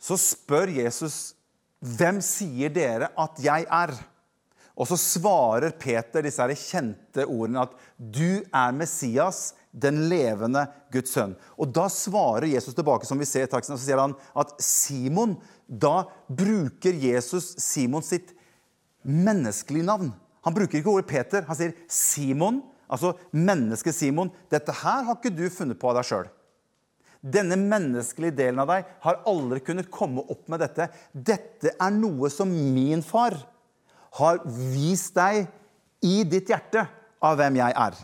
så 0.00 0.16
spør 0.20 0.72
Jesus 0.72 1.34
hvem 1.80 2.20
sier 2.24 2.72
dere 2.72 3.10
at 3.18 3.40
jeg 3.40 3.66
er? 3.68 3.92
Og 4.78 4.88
så 4.88 4.96
svarer 4.98 5.74
Peter 5.76 6.24
disse 6.24 6.42
her 6.42 6.54
kjente 6.56 7.26
ordene 7.26 7.64
at 7.66 7.74
'du 7.98 8.42
er 8.52 8.72
Messias, 8.72 9.54
den 9.72 10.08
levende 10.08 10.66
Guds 10.92 11.14
sønn'. 11.14 11.36
Og 11.58 11.72
da 11.72 11.88
svarer 11.88 12.46
Jesus 12.46 12.74
tilbake, 12.74 13.06
som 13.06 13.18
vi 13.18 13.28
ser 13.28 13.44
i 13.44 13.50
taksten, 13.50 13.74
og 13.74 13.80
så 13.80 13.86
sier 13.86 14.00
han 14.00 14.16
at 14.34 14.54
Simon 14.60 15.36
Da 15.70 16.08
bruker 16.26 16.90
Jesus 16.90 17.54
Simon 17.62 18.02
sitt 18.02 18.34
menneskelige 19.06 19.86
navn. 19.86 20.12
Han 20.42 20.54
bruker 20.54 20.78
ikke 20.80 20.90
ordet 20.90 21.06
Peter. 21.06 21.44
Han 21.46 21.56
sier 21.56 21.76
Simon, 21.86 22.62
altså 22.90 23.14
mennesket 23.30 23.94
Simon. 23.94 24.32
Dette 24.50 24.72
her 24.72 25.04
har 25.04 25.14
ikke 25.14 25.30
du 25.30 25.48
funnet 25.48 25.78
på 25.78 25.92
av 25.92 26.00
deg 26.00 26.08
sjøl. 26.08 26.26
Denne 27.20 27.54
menneskelige 27.60 28.34
delen 28.34 28.58
av 28.62 28.70
deg 28.72 28.84
har 29.04 29.22
aldri 29.28 29.60
kunnet 29.60 29.90
komme 29.92 30.24
opp 30.32 30.48
med 30.48 30.62
dette. 30.64 30.88
Dette 31.12 31.74
er 31.76 31.90
noe 31.92 32.30
som 32.32 32.48
min 32.50 33.04
far 33.04 33.36
har 34.18 34.40
vist 34.46 35.14
deg 35.16 35.46
i 36.06 36.22
ditt 36.26 36.50
hjerte 36.50 36.86
av 37.22 37.36
hvem 37.38 37.60
jeg 37.60 37.76
er. 37.76 38.00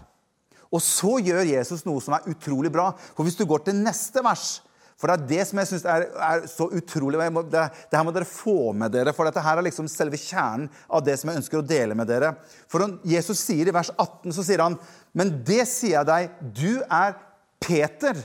Og 0.73 0.83
så 0.83 1.17
gjør 1.23 1.47
Jesus 1.49 1.85
noe 1.87 2.03
som 2.05 2.17
er 2.17 2.29
utrolig 2.31 2.71
bra. 2.73 2.91
For 3.15 3.27
hvis 3.27 3.39
du 3.39 3.47
går 3.49 3.67
til 3.67 3.79
neste 3.79 4.25
vers 4.25 4.63
For 4.97 5.13
det 5.13 5.17
er 5.17 5.25
det 5.29 5.45
som 5.45 5.59
jeg 5.61 5.69
syns 5.69 5.83
er, 5.93 6.07
er, 6.25 6.45
så 6.49 6.71
utrolig 6.73 7.19
må, 7.29 7.43
det, 7.45 7.67
det, 7.69 7.99
her 7.99 8.05
må 8.07 8.15
dere 8.17 8.25
få 8.25 8.73
med 8.73 8.95
dere, 8.95 9.13
for 9.13 9.29
dette 9.29 9.43
her 9.45 9.61
er 9.61 9.67
liksom 9.67 9.91
selve 9.93 10.17
kjernen 10.17 10.71
av 10.89 11.03
det 11.05 11.19
som 11.21 11.29
jeg 11.29 11.43
ønsker 11.43 11.61
å 11.61 11.67
dele 11.69 11.93
med 11.93 12.09
dere. 12.09 12.31
For 12.73 12.81
Jesus 13.05 13.43
sier 13.45 13.69
i 13.69 13.75
vers 13.77 13.91
18 13.93 14.33
så 14.33 14.47
sier 14.47 14.63
han, 14.65 14.79
men 15.13 15.35
det 15.45 15.67
sier 15.69 15.99
jeg 15.99 16.09
deg, 16.09 16.41
du 16.49 16.81
er 16.89 17.13
Peter. 17.61 18.23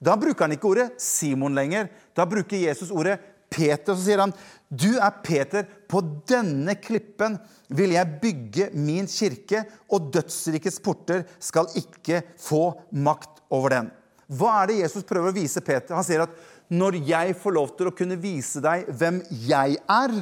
Da 0.00 0.16
bruker 0.16 0.46
han 0.46 0.56
ikke 0.56 0.70
ordet 0.70 0.88
Simon 0.96 1.60
lenger. 1.60 1.92
Da 2.16 2.24
bruker 2.24 2.56
Jesus 2.56 2.88
ordet 2.88 3.18
Peter. 3.54 3.94
Så 3.94 4.02
sier 4.02 4.22
han, 4.24 4.34
du 4.68 4.96
er 4.98 5.20
Peter. 5.24 5.66
På 5.88 6.02
denne 6.28 6.76
klippen 6.82 7.38
vil 7.74 7.94
jeg 7.94 8.18
bygge 8.22 8.70
min 8.76 9.08
kirke, 9.10 9.64
og 9.94 10.10
dødsrikets 10.14 10.80
porter 10.84 11.24
skal 11.42 11.70
ikke 11.78 12.22
få 12.40 12.66
makt 12.92 13.44
over 13.54 13.78
den. 13.78 13.92
Hva 14.34 14.62
er 14.62 14.70
det 14.70 14.80
Jesus 14.82 15.06
prøver 15.06 15.30
å 15.30 15.36
vise 15.36 15.62
Peter? 15.64 15.94
Han 15.96 16.06
sier 16.06 16.24
at 16.24 16.36
når 16.72 16.96
jeg 17.06 17.34
får 17.38 17.54
lov 17.54 17.74
til 17.78 17.90
å 17.90 17.96
kunne 17.96 18.16
vise 18.20 18.62
deg 18.64 18.88
hvem 18.88 19.20
jeg 19.46 19.76
er, 19.90 20.14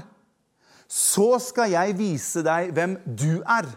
så 0.92 1.38
skal 1.40 1.72
jeg 1.72 1.96
vise 1.96 2.42
deg 2.44 2.74
hvem 2.76 2.98
du 3.06 3.40
er. 3.48 3.68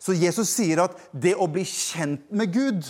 Så 0.00 0.16
Jesus 0.16 0.50
sier 0.56 0.80
at 0.86 0.96
det 1.12 1.36
å 1.36 1.46
bli 1.52 1.62
kjent 1.68 2.24
med 2.32 2.50
Gud 2.54 2.88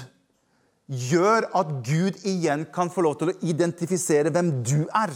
gjør 0.91 1.49
at 1.59 1.73
Gud 1.87 2.23
igjen 2.27 2.65
kan 2.75 2.91
få 2.91 3.05
lov 3.07 3.19
til 3.19 3.33
å 3.33 3.37
identifisere 3.47 4.33
hvem 4.35 4.53
du 4.67 4.87
er. 4.87 5.13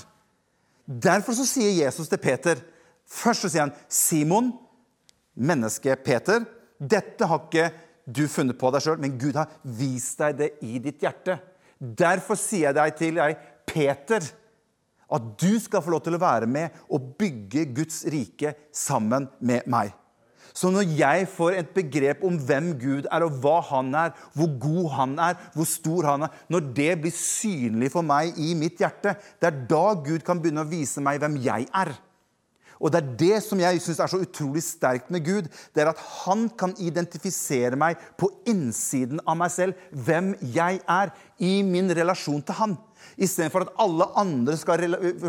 Derfor 0.85 1.37
så 1.37 1.47
sier 1.49 1.73
Jesus 1.73 2.11
til 2.11 2.21
Peter 2.21 2.61
Først 3.05 3.45
så 3.45 3.51
sier 3.53 3.67
han, 3.67 3.75
'Simon, 3.89 4.53
menneske 5.37 5.93
Peter, 6.01 6.45
dette 6.81 7.27
har 7.29 7.43
ikke 7.45 7.67
du 8.09 8.25
funnet 8.29 8.57
på 8.57 8.71
deg 8.73 8.81
sjøl, 8.81 9.01
men 9.01 9.19
Gud 9.21 9.37
har 9.37 9.51
vist 9.63 10.19
deg 10.23 10.39
det 10.39 10.49
i 10.65 10.79
ditt 10.79 11.05
hjerte.' 11.05 11.37
Derfor 11.81 12.39
sier 12.41 12.71
jeg 12.71 12.79
deg 12.79 12.97
til 12.97 13.19
deg, 13.21 13.37
Peter, 13.69 14.25
at 15.15 15.27
du 15.37 15.61
skal 15.61 15.83
få 15.85 15.93
lov 15.93 16.01
til 16.07 16.17
å 16.17 16.23
være 16.23 16.49
med 16.49 16.73
og 16.89 17.13
bygge 17.19 17.67
Guds 17.77 18.05
rike 18.09 18.55
sammen 18.73 19.29
med 19.41 19.69
meg. 19.69 19.93
Så 20.55 20.71
når 20.71 20.87
jeg 20.95 21.27
får 21.35 21.57
et 21.59 21.71
begrep 21.75 22.23
om 22.27 22.37
hvem 22.39 22.71
Gud 22.79 23.09
er, 23.11 23.25
og 23.27 23.41
hva 23.43 23.57
han 23.73 23.91
er, 23.99 24.13
hvor 24.39 24.53
god 24.63 24.91
han 24.95 25.15
er, 25.19 25.39
hvor 25.55 25.67
stor 25.67 26.07
han 26.13 26.27
er 26.29 26.43
Når 26.49 26.69
det 26.77 26.93
blir 27.03 27.15
synlig 27.15 27.91
for 27.91 28.07
meg 28.07 28.39
i 28.39 28.55
mitt 28.59 28.79
hjerte, 28.79 29.17
det 29.43 29.51
er 29.51 29.63
da 29.71 29.87
Gud 29.99 30.23
kan 30.27 30.39
begynne 30.39 30.63
å 30.63 30.71
vise 30.71 31.03
meg 31.03 31.19
hvem 31.23 31.41
jeg 31.43 31.67
er. 31.75 31.91
Og 32.85 32.93
det 32.93 33.01
er 33.01 33.13
det 33.21 33.37
som 33.41 33.61
jeg 33.63 33.81
syns 33.81 34.03
er 34.05 34.11
så 34.13 34.21
utrolig 34.21 34.61
sterkt 34.65 35.09
med 35.15 35.25
Gud. 35.25 35.49
Det 35.73 35.83
er 35.83 35.95
at 35.95 36.03
han 36.25 36.51
kan 36.53 36.75
identifisere 36.77 37.79
meg 37.81 38.01
på 38.21 38.29
innsiden 38.51 39.23
av 39.25 39.39
meg 39.41 39.55
selv, 39.55 39.87
hvem 39.91 40.35
jeg 40.53 40.83
er, 40.85 41.15
i 41.41 41.63
min 41.67 41.89
relasjon 41.97 42.45
til 42.47 42.55
han. 42.61 42.77
Istedenfor 43.21 43.65
at 43.65 43.73
alle 43.83 44.07
andre 44.21 44.55
skal, 44.59 44.85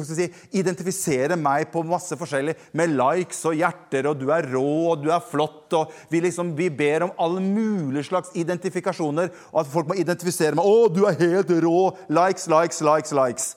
si, 0.06 0.28
identifisere 0.58 1.38
meg 1.40 1.70
på 1.74 1.84
masse 1.88 2.18
forskjellig 2.20 2.56
med 2.78 2.94
likes 2.98 3.42
og 3.48 3.58
hjerter, 3.58 4.10
og 4.10 4.20
du 4.20 4.30
er 4.36 4.48
rå 4.52 4.68
og 4.92 5.04
du 5.04 5.12
er 5.14 5.24
flott. 5.24 5.74
og 5.80 5.94
Vi, 6.12 6.22
liksom, 6.28 6.54
vi 6.58 6.70
ber 6.70 7.08
om 7.08 7.16
alle 7.22 7.44
mulige 7.44 8.10
slags 8.12 8.36
identifikasjoner, 8.36 9.32
og 9.54 9.62
at 9.64 9.72
folk 9.72 9.92
må 9.92 10.00
identifisere 10.00 10.56
meg. 10.58 10.66
'Å, 10.66 10.90
du 10.92 11.06
er 11.06 11.20
helt 11.20 11.56
rå!' 11.64 11.96
Likes, 12.10 12.50
likes, 12.52 12.82
likes, 12.82 13.16
likes. 13.16 13.54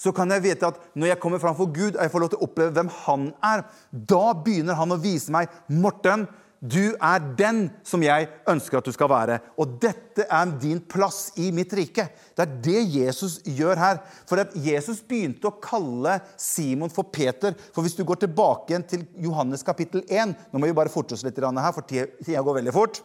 Så 0.00 0.14
kan 0.16 0.30
jeg 0.32 0.46
vite 0.46 0.68
at 0.70 0.78
når 0.96 1.12
jeg 1.12 1.20
kommer 1.20 1.40
fram 1.42 1.56
for 1.58 1.68
Gud 1.68 1.96
og 1.96 2.00
jeg 2.00 2.12
får 2.12 2.22
lov 2.22 2.30
til 2.32 2.40
å 2.40 2.46
oppleve 2.46 2.72
hvem 2.76 2.92
han 3.02 3.26
er, 3.44 3.66
da 3.92 4.30
begynner 4.32 4.78
han 4.78 4.94
å 4.94 5.00
vise 5.00 5.32
meg 5.34 5.50
'Morten, 5.68 6.28
Du 6.60 6.92
er 7.00 7.22
den 7.38 7.70
som 7.88 8.02
jeg 8.04 8.26
ønsker 8.48 8.78
at 8.78 8.84
du 8.84 8.92
skal 8.92 9.08
være. 9.08 9.38
Og 9.56 9.78
dette 9.80 10.26
er 10.28 10.50
din 10.60 10.80
plass 10.80 11.32
i 11.40 11.48
mitt 11.56 11.72
rike. 11.72 12.04
Det 12.36 12.44
er 12.44 12.58
det 12.66 12.82
Jesus 12.84 13.38
gjør 13.48 13.80
her. 13.80 14.00
For 14.28 14.44
Jesus 14.52 15.00
begynte 15.00 15.48
å 15.48 15.56
kalle 15.56 16.18
Simon 16.36 16.92
for 16.92 17.08
Peter. 17.08 17.56
For 17.72 17.80
hvis 17.80 17.96
du 17.96 18.04
går 18.04 18.20
tilbake 18.20 18.74
igjen 18.74 18.84
til 18.84 19.06
Johannes 19.16 19.64
kapittel 19.64 20.04
1 20.04 20.36
Nå 20.52 20.60
må 20.60 20.68
vi 20.68 20.76
bare 20.76 20.92
forte 20.92 21.16
oss 21.16 21.24
litt 21.24 21.40
her, 21.40 21.72
for 21.72 21.88
tida 21.88 22.44
går 22.44 22.60
veldig 22.60 22.76
fort. 22.76 23.00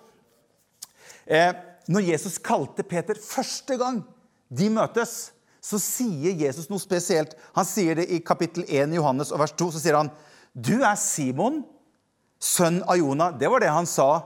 Eh, 1.26 1.56
når 1.88 2.12
Jesus 2.12 2.38
kalte 2.38 2.84
Peter 2.84 3.16
første 3.16 3.80
gang 3.80 4.04
de 4.52 4.68
møtes, 4.70 5.32
så 5.66 5.80
sier 5.82 6.36
Jesus 6.38 6.68
noe 6.70 6.82
spesielt. 6.82 7.34
Han 7.56 7.66
sier 7.66 7.98
det 7.98 8.06
i 8.14 8.22
kapittel 8.22 8.68
1 8.68 8.94
i 8.94 9.00
Johannes 9.00 9.32
og 9.34 9.42
vers 9.42 9.54
2. 9.58 9.72
Så 9.74 9.82
sier 9.82 9.98
han, 9.98 10.12
'Du 10.54 10.84
er 10.84 10.96
Simon, 10.96 11.64
sønn 12.40 12.84
av 12.84 13.00
Jonah'. 13.00 13.38
Det 13.40 13.50
var 13.50 13.60
det 13.60 13.74
han 13.74 13.90
sa 13.90 14.22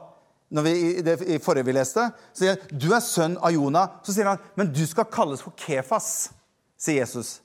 vi, 0.49 0.71
i, 0.97 1.01
det, 1.01 1.21
i 1.21 1.37
forrige 1.37 1.65
vi 1.65 1.77
leste. 1.77 2.09
Så 2.33 2.43
sier 2.43 2.57
han, 2.57 2.79
'Du 2.79 2.91
er 2.91 2.99
sønn 2.99 3.37
av 3.37 3.55
Jonah'. 3.55 4.03
Så 4.03 4.13
sier 4.13 4.27
han, 4.27 4.37
'Men 4.55 4.73
du 4.73 4.85
skal 4.87 5.05
kalles 5.05 5.41
for 5.41 5.51
Kefas', 5.55 6.31
sier 6.77 6.99
Jesus. 6.99 7.41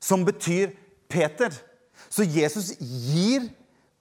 Som 0.00 0.24
betyr 0.24 0.70
Peter. 1.08 1.50
Så 2.08 2.22
Jesus 2.22 2.76
gir 2.78 3.50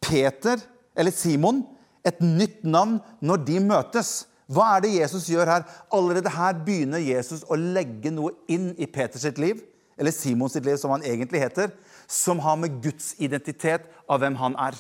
Peter, 0.02 0.58
eller 0.96 1.12
Simon, 1.12 1.66
et 2.06 2.22
nytt 2.22 2.64
navn 2.64 3.00
når 3.22 3.46
de 3.46 3.60
møtes. 3.60 4.28
Hva 4.52 4.76
er 4.76 4.86
det 4.86 4.96
Jesus 4.96 5.30
gjør 5.32 5.50
her? 5.54 5.68
Allerede 5.94 6.34
her 6.34 6.62
begynner 6.66 7.04
Jesus 7.04 7.46
å 7.48 7.58
legge 7.60 8.14
noe 8.14 8.34
inn 8.52 8.72
i 8.78 8.90
Peters 8.90 9.26
sitt 9.28 9.42
liv, 9.42 9.62
eller 10.00 10.16
Simons 10.16 10.56
liv, 10.58 10.78
som 10.80 10.94
han 10.96 11.06
egentlig 11.06 11.44
heter, 11.44 11.74
som 12.10 12.42
har 12.44 12.58
med 12.60 12.82
Guds 12.84 13.14
identitet 13.22 13.86
av 14.10 14.24
hvem 14.24 14.40
han 14.42 14.58
er. 14.60 14.80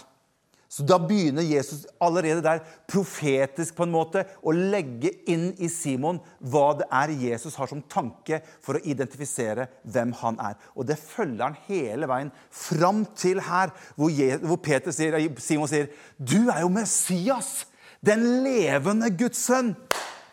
Så 0.71 0.85
da 0.87 0.95
begynner 1.03 1.43
Jesus 1.43 1.81
allerede 1.99 2.39
der 2.45 2.61
profetisk 2.87 3.75
på 3.75 3.83
en 3.83 3.91
måte 3.91 4.21
å 4.39 4.53
legge 4.55 5.09
inn 5.27 5.49
i 5.59 5.67
Simon 5.67 6.21
hva 6.39 6.69
det 6.79 6.87
er 6.95 7.11
Jesus 7.25 7.57
har 7.59 7.67
som 7.67 7.81
tanke 7.91 8.39
for 8.63 8.79
å 8.79 8.83
identifisere 8.87 9.65
hvem 9.83 10.13
han 10.21 10.39
er. 10.39 10.55
Og 10.71 10.87
det 10.87 10.95
følger 11.01 11.43
han 11.43 11.59
hele 11.67 12.07
veien 12.07 12.31
fram 12.55 13.03
til 13.19 13.43
her, 13.43 13.75
hvor, 13.99 14.55
Peter 14.63 14.95
sier, 14.95 15.19
Simon 15.43 15.67
sier 15.67 15.91
Du 16.15 16.47
er 16.47 16.63
jo 16.63 16.71
Messias! 16.71 17.65
Den 18.05 18.23
levende 18.43 19.11
Guds 19.13 19.43
sønn. 19.45 19.75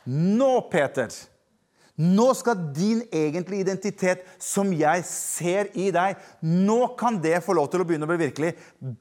Nå, 0.08 0.52
Peter, 0.72 1.12
nå 2.00 2.28
skal 2.38 2.62
din 2.72 3.02
egentlige 3.12 3.66
identitet, 3.66 4.22
som 4.40 4.70
jeg 4.72 5.04
ser 5.04 5.68
i 5.76 5.90
deg, 5.92 6.16
nå 6.40 6.94
kan 7.00 7.18
det 7.20 7.42
få 7.44 7.56
lov 7.58 7.68
til 7.72 7.84
å 7.84 7.88
begynne 7.88 8.08
å 8.08 8.12
bli 8.12 8.22
virkelig. 8.22 8.54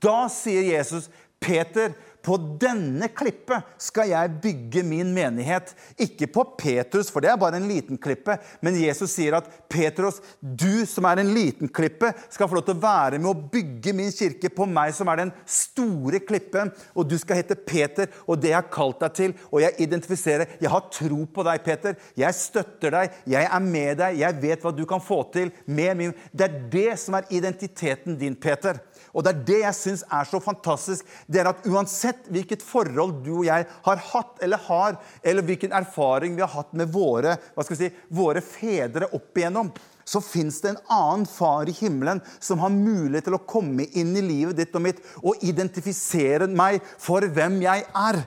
Da 0.03 0.25
sier 0.33 0.67
Jesus, 0.67 1.07
Peter, 1.39 1.93
på 2.27 2.35
denne 2.59 3.07
klippet 3.15 3.77
skal 3.79 4.09
jeg 4.11 4.33
bygge 4.43 4.81
min 4.83 5.13
menighet. 5.15 5.71
Ikke 6.03 6.27
på 6.27 6.43
Petrus, 6.59 7.07
for 7.13 7.23
det 7.23 7.31
er 7.31 7.39
bare 7.39 7.59
en 7.61 7.69
liten 7.69 7.99
klippe. 8.01 8.35
Men 8.59 8.75
Jesus 8.75 9.13
sier 9.15 9.37
at 9.37 9.47
Petros, 9.71 10.19
du 10.41 10.83
som 10.89 11.07
er 11.07 11.21
en 11.21 11.31
liten 11.31 11.71
klippe, 11.71 12.11
skal 12.33 12.49
få 12.49 12.59
lov 12.59 12.65
til 12.67 12.75
å 12.75 12.83
være 12.83 13.21
med 13.21 13.31
å 13.31 13.47
bygge 13.53 13.93
min 13.95 14.11
kirke 14.11 14.51
på 14.51 14.67
meg 14.67 14.91
som 14.97 15.07
er 15.11 15.21
den 15.21 15.33
store 15.47 16.19
klippen. 16.19 16.73
Og 16.97 17.07
du 17.07 17.15
skal 17.21 17.39
hete 17.39 17.55
Peter, 17.55 18.11
og 18.27 18.41
det 18.43 18.51
jeg 18.51 18.59
har 18.59 18.69
kalt 18.75 18.99
deg 19.05 19.15
til. 19.21 19.37
Og 19.51 19.63
jeg 19.63 19.87
identifiserer. 19.87 20.57
Jeg 20.59 20.73
har 20.73 20.91
tro 20.91 21.23
på 21.31 21.47
deg, 21.47 21.63
Peter. 21.63 21.95
Jeg 22.19 22.39
støtter 22.41 22.97
deg. 22.97 23.17
Jeg 23.37 23.47
er 23.47 23.67
med 23.71 24.03
deg. 24.03 24.19
Jeg 24.19 24.41
vet 24.43 24.67
hva 24.67 24.75
du 24.75 24.83
kan 24.89 25.03
få 25.03 25.21
til 25.31 25.53
med 25.65 25.95
min 25.99 26.15
Det 26.35 26.47
er 26.47 26.59
det 26.71 26.89
som 26.99 27.15
er 27.15 27.31
identiteten 27.31 28.19
din, 28.19 28.35
Peter. 28.35 28.83
Og 29.13 29.23
det 29.23 29.33
er 29.33 29.43
det 29.47 29.59
jeg 29.63 29.77
syns 29.77 30.05
er 30.13 30.29
så 30.29 30.41
fantastisk. 30.43 31.05
Det 31.27 31.41
er 31.41 31.51
at 31.51 31.67
uansett 31.69 32.27
hvilket 32.33 32.65
forhold 32.65 33.21
du 33.25 33.33
og 33.39 33.45
jeg 33.47 33.67
har 33.87 34.07
hatt 34.11 34.41
eller 34.45 34.63
har, 34.67 34.97
eller 35.23 35.45
hvilken 35.47 35.75
erfaring 35.75 36.35
vi 36.37 36.45
har 36.45 36.53
hatt 36.53 36.73
med 36.77 36.91
våre, 36.93 37.37
si, 37.69 37.91
våre 38.09 38.43
fedre 38.43 39.09
opp 39.15 39.37
igjennom, 39.37 39.71
så 40.07 40.21
fins 40.23 40.61
det 40.63 40.71
en 40.71 40.81
annen 40.93 41.25
far 41.27 41.67
i 41.67 41.75
himmelen 41.75 42.21
som 42.39 42.61
har 42.63 42.71
mulighet 42.71 43.27
til 43.27 43.35
å 43.35 43.43
komme 43.43 43.89
inn 43.99 44.15
i 44.15 44.23
livet 44.23 44.55
ditt 44.59 44.75
og 44.77 44.85
mitt 44.85 45.01
og 45.19 45.43
identifisere 45.43 46.47
meg 46.47 46.79
for 46.95 47.27
hvem 47.27 47.59
jeg 47.65 47.83
er. 47.91 48.21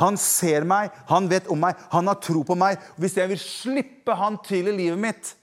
Han 0.00 0.16
ser 0.18 0.64
meg, 0.66 0.90
han 1.06 1.28
vet 1.30 1.46
om 1.52 1.60
meg, 1.60 1.78
han 1.92 2.08
har 2.10 2.18
tro 2.24 2.42
på 2.46 2.56
meg. 2.58 2.80
Hvis 2.98 3.18
jeg 3.20 3.30
vil 3.30 3.42
slippe 3.42 4.16
han 4.18 4.40
til 4.46 4.72
i 4.72 4.74
livet 4.74 5.00
mitt, 5.00 5.34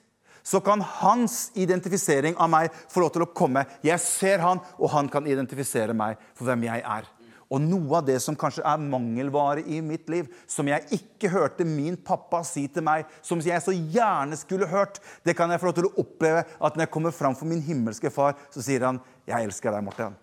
så 0.43 0.61
kan 0.63 0.81
hans 0.81 1.49
identifisering 1.53 2.37
av 2.41 2.49
meg 2.51 2.75
få 2.91 3.03
lov 3.03 3.13
til 3.15 3.25
å 3.25 3.31
komme. 3.35 3.65
Jeg 3.85 4.01
ser 4.03 4.43
han, 4.43 4.61
og 4.79 4.93
han 4.93 5.09
kan 5.11 5.27
identifisere 5.29 5.95
meg 5.97 6.21
for 6.33 6.49
hvem 6.49 6.67
jeg 6.69 6.85
er. 6.85 7.09
Og 7.51 7.59
noe 7.59 7.97
av 7.99 8.05
det 8.07 8.15
som 8.23 8.37
kanskje 8.39 8.63
er 8.63 8.79
mangelvare 8.79 9.63
i 9.67 9.81
mitt 9.83 10.07
liv, 10.11 10.29
som 10.47 10.69
jeg 10.71 10.87
ikke 10.95 11.31
hørte 11.33 11.67
min 11.67 11.97
pappa 11.99 12.39
si 12.47 12.63
til 12.71 12.85
meg, 12.87 13.09
som 13.19 13.43
jeg 13.43 13.59
så 13.63 13.75
gjerne 13.75 14.39
skulle 14.39 14.69
hørt, 14.71 15.01
det 15.27 15.35
kan 15.35 15.51
jeg 15.51 15.59
få 15.59 15.67
lov 15.67 15.75
til 15.81 15.89
å 15.89 15.93
oppleve 16.05 16.45
at 16.47 16.77
når 16.77 16.85
jeg 16.85 16.93
kommer 16.95 17.15
fram 17.15 17.35
for 17.35 17.51
min 17.51 17.63
himmelske 17.65 18.11
far, 18.13 18.39
så 18.55 18.63
sier 18.63 18.87
han, 18.87 19.01
'Jeg 19.27 19.43
elsker 19.43 19.71
deg, 19.71 19.83
Morten. 19.83 20.15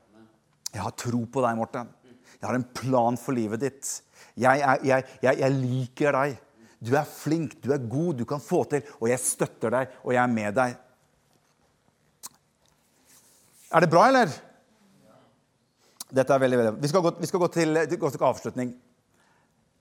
Jeg 0.72 0.82
har 0.82 0.90
tro 0.90 1.24
på 1.26 1.40
deg, 1.44 1.56
Morten. 1.56 1.88
Jeg 2.40 2.48
har 2.48 2.54
en 2.54 2.70
plan 2.74 3.16
for 3.16 3.32
livet 3.32 3.60
ditt. 3.60 4.02
Jeg, 4.36 4.60
er, 4.60 4.78
jeg, 4.82 5.04
jeg, 5.22 5.38
jeg 5.38 5.50
liker 5.52 6.12
deg.' 6.12 6.47
Du 6.78 6.92
er 6.94 7.08
flink, 7.10 7.56
du 7.62 7.72
er 7.74 7.88
god, 7.90 8.20
du 8.20 8.26
kan 8.28 8.42
få 8.42 8.62
til, 8.70 8.84
og 9.00 9.08
jeg 9.10 9.22
støtter 9.22 9.74
deg, 9.74 9.96
og 10.04 10.14
jeg 10.14 10.22
er 10.22 10.34
med 10.34 10.54
deg. 10.58 10.76
Er 13.68 13.84
det 13.84 13.90
bra, 13.92 14.06
eller? 14.08 14.30
Dette 16.08 16.32
er 16.32 16.40
veldig, 16.40 16.58
veldig 16.58 16.80
Vi 16.80 16.88
skal 16.88 17.04
gå, 17.04 17.12
vi 17.20 17.28
skal 17.28 17.42
gå, 17.42 17.48
til, 17.52 17.80
til, 17.90 18.24
avslutning. 18.30 18.72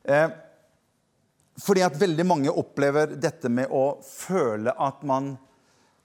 Eh, 0.04 0.28
fordi 1.64 1.84
at 1.86 2.00
veldig 2.00 2.26
mange 2.28 2.54
opplever 2.54 3.16
dette 3.16 3.50
med 3.50 3.72
å 3.74 4.00
føle 4.04 4.74
at 4.74 5.06
man 5.08 5.36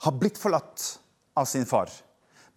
har 0.02 0.16
blitt 0.18 0.38
forlatt 0.40 0.84
av 1.38 1.48
sin 1.48 1.66
far. 1.68 1.90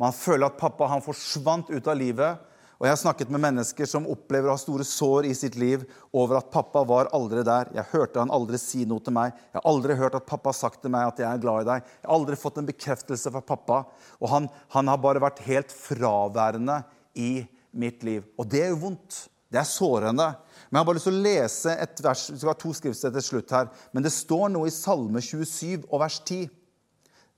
Man 0.02 0.14
føler 0.16 0.48
at 0.50 0.60
pappa 0.60 0.88
han 0.92 1.04
forsvant 1.04 1.72
ut 1.72 1.88
av 1.88 1.98
livet. 1.98 2.40
Og 2.76 2.88
Jeg 2.88 2.92
har 2.92 3.00
snakket 3.00 3.30
med 3.32 3.40
mennesker 3.40 3.88
som 3.88 4.08
opplever 4.12 4.50
å 4.50 4.56
ha 4.58 4.60
store 4.60 4.84
sår 4.88 5.30
i 5.30 5.36
sitt 5.38 5.56
liv 5.56 5.86
over 6.12 6.42
at 6.42 6.50
pappa 6.52 6.82
var 6.84 7.08
aldri 7.16 7.44
der. 7.48 7.70
Jeg 7.72 7.88
hørte 7.94 8.20
han 8.20 8.34
aldri 8.36 8.60
si 8.60 8.84
noe 8.88 9.04
til 9.04 9.16
meg. 9.16 9.32
Jeg 9.54 9.62
har 9.62 9.70
aldri 9.72 9.96
hørt 9.96 10.18
at 10.20 10.28
pappa 10.28 10.52
har 10.52 10.58
sagt 10.58 10.82
til 10.84 10.92
meg 10.92 11.08
at 11.08 11.22
jeg 11.24 11.30
er 11.30 11.44
glad 11.44 11.64
i 11.64 11.70
deg. 11.70 11.86
Jeg 11.88 12.10
har 12.10 12.18
aldri 12.18 12.40
fått 12.40 12.60
en 12.60 12.68
bekreftelse 12.68 13.32
fra 13.32 13.44
pappa. 13.54 13.78
Og 14.20 14.28
han, 14.32 14.50
han 14.76 14.92
har 14.92 15.00
bare 15.04 15.24
vært 15.24 15.40
helt 15.48 15.72
fraværende 15.72 16.82
i 17.16 17.46
mitt 17.72 18.04
liv. 18.04 18.26
Og 18.36 18.50
det 18.52 18.66
er 18.66 18.74
jo 18.74 18.82
vondt. 18.84 19.22
Det 19.48 19.62
er 19.62 19.70
sårende. 19.70 20.28
Men 20.68 20.76
jeg 20.76 20.82
har 20.82 20.88
bare 20.90 20.98
lyst 20.98 21.08
til 21.08 21.16
å 21.16 21.26
lese 21.30 21.76
et 21.80 22.02
vers. 22.04 22.26
Vi 22.34 22.42
skal 22.42 22.52
ha 22.52 22.58
to 22.60 22.74
skriftsteder 22.76 23.22
til 23.22 23.28
slutt 23.30 23.54
her. 23.56 23.70
Men 23.96 24.04
det 24.04 24.12
står 24.12 24.50
noe 24.52 24.68
i 24.68 24.74
Salme 24.76 25.24
27 25.24 25.86
og 25.86 26.02
vers 26.04 26.20
10. 26.26 26.50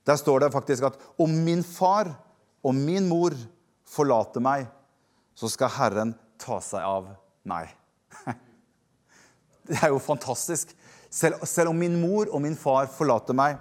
Der 0.08 0.18
står 0.18 0.42
det 0.42 0.54
faktisk 0.54 0.88
at 0.88 0.98
om 1.20 1.30
min 1.46 1.62
far 1.62 2.10
og 2.64 2.74
min 2.74 3.06
mor 3.06 3.36
forlater 3.88 4.42
meg, 4.42 4.66
så 5.38 5.46
skal 5.52 5.70
Herren 5.70 6.14
ta 6.40 6.58
seg 6.64 6.82
av 6.82 7.12
meg. 7.46 7.70
Det 9.68 9.76
er 9.78 9.92
jo 9.92 10.00
fantastisk. 10.02 10.72
Selv, 11.12 11.44
selv, 11.46 11.70
om 11.70 11.78
min 11.78 11.94
mor 12.00 12.30
og 12.32 12.42
min 12.42 12.56
far 12.58 12.88
forlater 12.90 13.36
meg, 13.36 13.58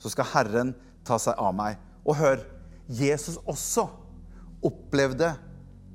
så 0.00 0.12
skal 0.12 0.28
Herren 0.32 0.70
ta 1.06 1.18
seg 1.20 1.36
av 1.36 1.52
meg. 1.58 1.76
Og 2.06 2.16
hør, 2.16 2.44
Jesus 2.88 3.36
også 3.42 3.84
opplevde 4.64 5.34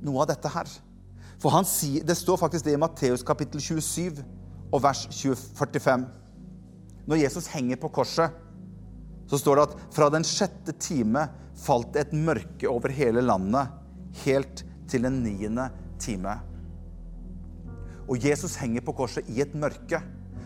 noe 0.03 0.21
av 0.21 0.29
dette 0.33 0.51
her. 0.53 0.69
For 1.41 1.55
han 1.55 1.65
sier, 1.67 2.03
Det 2.05 2.15
står 2.19 2.37
faktisk 2.39 2.67
det 2.67 2.75
i 2.75 2.81
Matteus 2.81 3.23
kapittel 3.25 3.63
27 3.63 4.19
og 4.69 4.83
vers 4.83 5.05
45. 5.09 6.03
Når 7.07 7.23
Jesus 7.23 7.47
henger 7.55 7.79
på 7.81 7.89
korset, 7.95 8.35
så 9.31 9.39
står 9.39 9.57
det 9.57 9.65
at 9.65 9.79
fra 9.95 10.11
den 10.13 10.27
sjette 10.27 10.75
time 10.77 11.25
falt 11.63 11.95
det 11.95 12.05
et 12.05 12.13
mørke 12.13 12.69
over 12.69 12.93
hele 12.93 13.23
landet, 13.23 13.71
helt 14.27 14.61
til 14.61 14.72
til 14.89 15.05
den 15.05 15.21
niende 15.23 15.69
time. 16.01 16.37
Og 18.09 18.19
Jesus 18.19 18.57
henger 18.59 18.83
på 18.83 18.95
korset 18.97 19.29
i 19.31 19.41
et 19.43 19.55
mørke. 19.55 20.01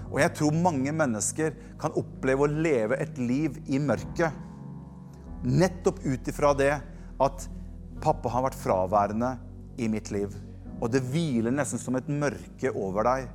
Og 0.07 0.19
jeg 0.21 0.33
tror 0.37 0.55
mange 0.55 0.93
mennesker 0.95 1.55
kan 1.81 1.95
oppleve 1.99 2.45
å 2.45 2.51
leve 2.51 2.99
et 3.01 3.17
liv 3.19 3.57
i 3.67 3.79
mørket. 3.81 4.31
Nettopp 5.47 6.03
ut 6.05 6.29
ifra 6.29 6.53
det 6.57 6.73
at 7.23 7.47
pappa 8.01 8.31
har 8.31 8.45
vært 8.45 8.59
fraværende 8.61 9.33
i 9.81 9.89
mitt 9.91 10.11
liv. 10.13 10.31
Og 10.77 10.91
det 10.93 11.03
hviler 11.09 11.53
nesten 11.53 11.81
som 11.81 11.97
et 11.97 12.09
mørke 12.09 12.71
over 12.77 13.09
deg. 13.09 13.27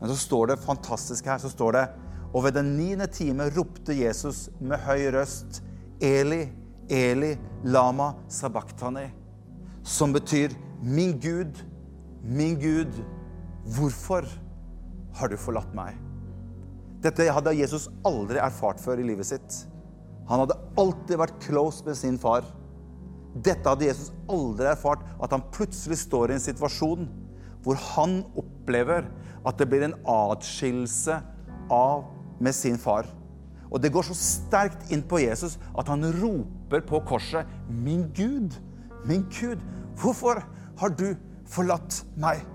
Men 0.00 0.12
så 0.12 0.16
står 0.16 0.52
det 0.52 0.62
fantastisk 0.62 1.26
her, 1.28 1.42
så 1.42 1.50
står 1.52 1.76
det 1.76 1.88
Og 2.32 2.44
ved 2.46 2.54
den 2.54 2.76
niende 2.78 3.08
time 3.10 3.50
ropte 3.50 3.92
Jesus 3.92 4.48
med 4.60 4.78
høy 4.86 5.10
røst, 5.10 5.64
Eli, 6.00 6.46
Eli, 6.88 7.34
lama 7.64 8.14
sabachthani 8.30 9.08
som 9.82 10.12
betyr 10.12 10.50
'Min 10.82 11.18
Gud, 11.20 11.64
min 12.22 12.58
Gud, 12.60 12.92
hvorfor 13.76 14.24
har 15.14 15.28
du 15.28 15.36
forlatt 15.36 15.74
meg?' 15.74 15.98
Dette 17.02 17.32
hadde 17.32 17.56
Jesus 17.56 17.88
aldri 18.04 18.38
erfart 18.38 18.80
før 18.80 19.00
i 19.00 19.06
livet 19.08 19.26
sitt. 19.26 19.66
Han 20.28 20.40
hadde 20.42 20.58
alltid 20.78 21.16
vært 21.16 21.40
close 21.40 21.84
med 21.86 21.96
sin 21.96 22.18
far. 22.18 22.44
Dette 23.34 23.68
hadde 23.68 23.86
Jesus 23.86 24.12
aldri 24.28 24.66
erfart, 24.68 25.02
at 25.22 25.32
han 25.32 25.46
plutselig 25.52 25.98
står 25.98 26.30
i 26.30 26.36
en 26.36 26.44
situasjon 26.44 27.08
hvor 27.64 27.76
han 27.94 28.20
opplever 28.40 29.08
at 29.46 29.58
det 29.58 29.68
blir 29.68 29.84
en 29.84 29.96
atskillelse 30.08 31.20
av 31.72 32.04
med 32.40 32.56
sin 32.56 32.78
far. 32.80 33.08
Og 33.70 33.80
det 33.82 33.92
går 33.94 34.08
så 34.08 34.16
sterkt 34.16 34.90
inn 34.92 35.02
på 35.06 35.20
Jesus 35.22 35.56
at 35.78 35.88
han 35.88 36.04
roper 36.20 36.82
på 36.84 37.00
korset, 37.06 37.46
'Min 37.68 38.10
Gud, 38.14 38.56
min 39.08 39.26
Gud, 39.32 39.60
hvorfor 40.00 40.42
har 40.80 40.96
du 40.96 41.14
forlatt 41.46 42.04
meg?' 42.16 42.46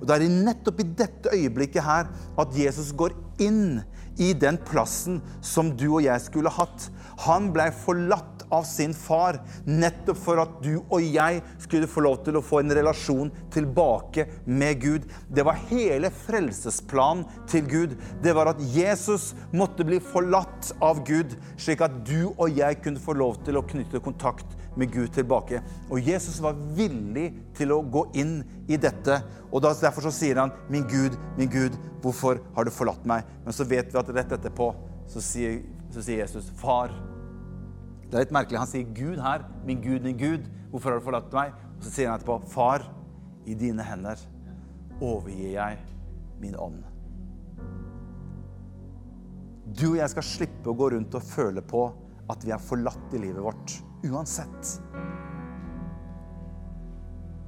Og 0.00 0.06
Det 0.06 0.16
er 0.16 0.28
nettopp 0.28 0.80
i 0.80 0.90
dette 0.98 1.32
øyeblikket 1.32 1.82
her 1.82 2.10
at 2.38 2.56
Jesus 2.56 2.92
går 2.92 3.14
inn 3.40 3.80
i 4.18 4.32
den 4.32 4.58
plassen 4.68 5.20
som 5.44 5.72
du 5.76 5.86
og 5.90 6.02
jeg 6.04 6.20
skulle 6.24 6.52
hatt. 6.52 6.88
Han 7.26 7.50
ble 7.52 7.68
forlatt 7.84 8.44
av 8.52 8.64
sin 8.68 8.92
far, 8.94 9.40
nettopp 9.66 10.18
for 10.22 10.40
at 10.40 10.52
du 10.62 10.78
og 10.78 11.02
jeg 11.02 11.40
skulle 11.62 11.88
få 11.90 12.04
lov 12.06 12.20
til 12.24 12.38
å 12.38 12.44
få 12.44 12.60
en 12.62 12.74
relasjon 12.78 13.32
tilbake 13.52 14.28
med 14.46 14.80
Gud. 14.84 15.08
Det 15.28 15.44
var 15.46 15.60
hele 15.70 16.12
frelsesplanen 16.14 17.26
til 17.50 17.66
Gud. 17.66 17.96
Det 18.22 18.36
var 18.36 18.52
at 18.52 18.62
Jesus 18.72 19.32
måtte 19.52 19.86
bli 19.86 19.98
forlatt 20.00 20.72
av 20.84 21.02
Gud, 21.08 21.34
slik 21.58 21.82
at 21.84 22.04
du 22.06 22.30
og 22.36 22.46
jeg 22.56 22.80
kunne 22.84 23.02
få 23.02 23.16
lov 23.18 23.40
til 23.44 23.58
å 23.58 23.66
knytte 23.66 24.04
kontakt 24.04 24.55
med 24.76 24.92
Gud 24.92 25.12
tilbake. 25.14 25.62
Og 25.90 26.00
Jesus 26.00 26.38
var 26.42 26.56
villig 26.76 27.30
til 27.56 27.72
å 27.74 27.82
gå 27.82 28.06
inn 28.20 28.38
i 28.68 28.78
dette. 28.80 29.20
Og 29.50 29.62
Derfor 29.64 30.06
så 30.06 30.12
sier 30.12 30.40
han, 30.40 30.52
'Min 30.68 30.86
Gud, 30.88 31.16
min 31.36 31.48
Gud, 31.48 31.76
hvorfor 32.02 32.40
har 32.54 32.64
du 32.64 32.70
forlatt 32.70 33.04
meg?' 33.06 33.24
Men 33.44 33.52
så 33.52 33.64
vet 33.64 33.92
vi 33.92 33.98
at 33.98 34.08
rett 34.08 34.32
etterpå 34.32 34.74
så 35.06 35.20
sier, 35.20 35.62
så 35.90 36.02
sier 36.02 36.18
Jesus, 36.18 36.50
'Far' 36.50 36.92
Det 38.06 38.14
er 38.14 38.22
litt 38.22 38.32
merkelig. 38.32 38.58
Han 38.58 38.70
sier 38.70 38.84
'Gud' 38.84 39.22
her. 39.22 39.44
'Min 39.64 39.82
Gud, 39.82 40.02
min 40.02 40.16
Gud, 40.16 40.46
hvorfor 40.70 40.90
har 40.90 40.98
du 40.98 41.04
forlatt 41.04 41.32
meg?' 41.32 41.52
Og 41.78 41.82
så 41.84 41.90
sier 41.90 42.10
han 42.10 42.20
etterpå 42.20 42.48
'Far, 42.48 42.92
i 43.46 43.54
dine 43.54 43.82
hender 43.82 44.16
overgir 45.00 45.52
jeg 45.52 45.78
min 46.40 46.54
ånd'. 46.54 46.84
Du 49.66 49.90
og 49.90 49.96
jeg 49.96 50.10
skal 50.10 50.22
slippe 50.22 50.70
å 50.70 50.76
gå 50.78 50.92
rundt 50.94 51.14
og 51.14 51.22
føle 51.22 51.60
på 51.60 51.92
at 52.30 52.44
vi 52.44 52.52
er 52.54 52.62
forlatt 52.62 53.14
i 53.14 53.18
livet 53.18 53.42
vårt. 53.42 53.82
Uansett. 54.04 54.76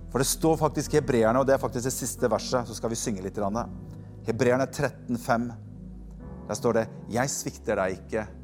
For 0.08 0.18
det 0.18 0.28
står 0.30 0.56
faktisk 0.56 0.96
Hebreerne, 0.96 1.42
og 1.42 1.46
det 1.46 1.58
er 1.58 1.61
faktisk 1.61 1.84
det 1.84 1.92
siste 1.92 2.30
verset, 2.32 2.64
så 2.68 2.74
skal 2.74 2.90
vi 2.90 2.96
synge 2.96 3.22
litt. 3.22 3.38
Hebreerne 4.24 4.66
13,5. 4.66 5.52
Der 6.48 6.54
står 6.54 6.72
det 6.72 6.88
'Jeg 7.11 7.28
svikter 7.28 7.76
deg 7.76 8.00
ikke' 8.00 8.38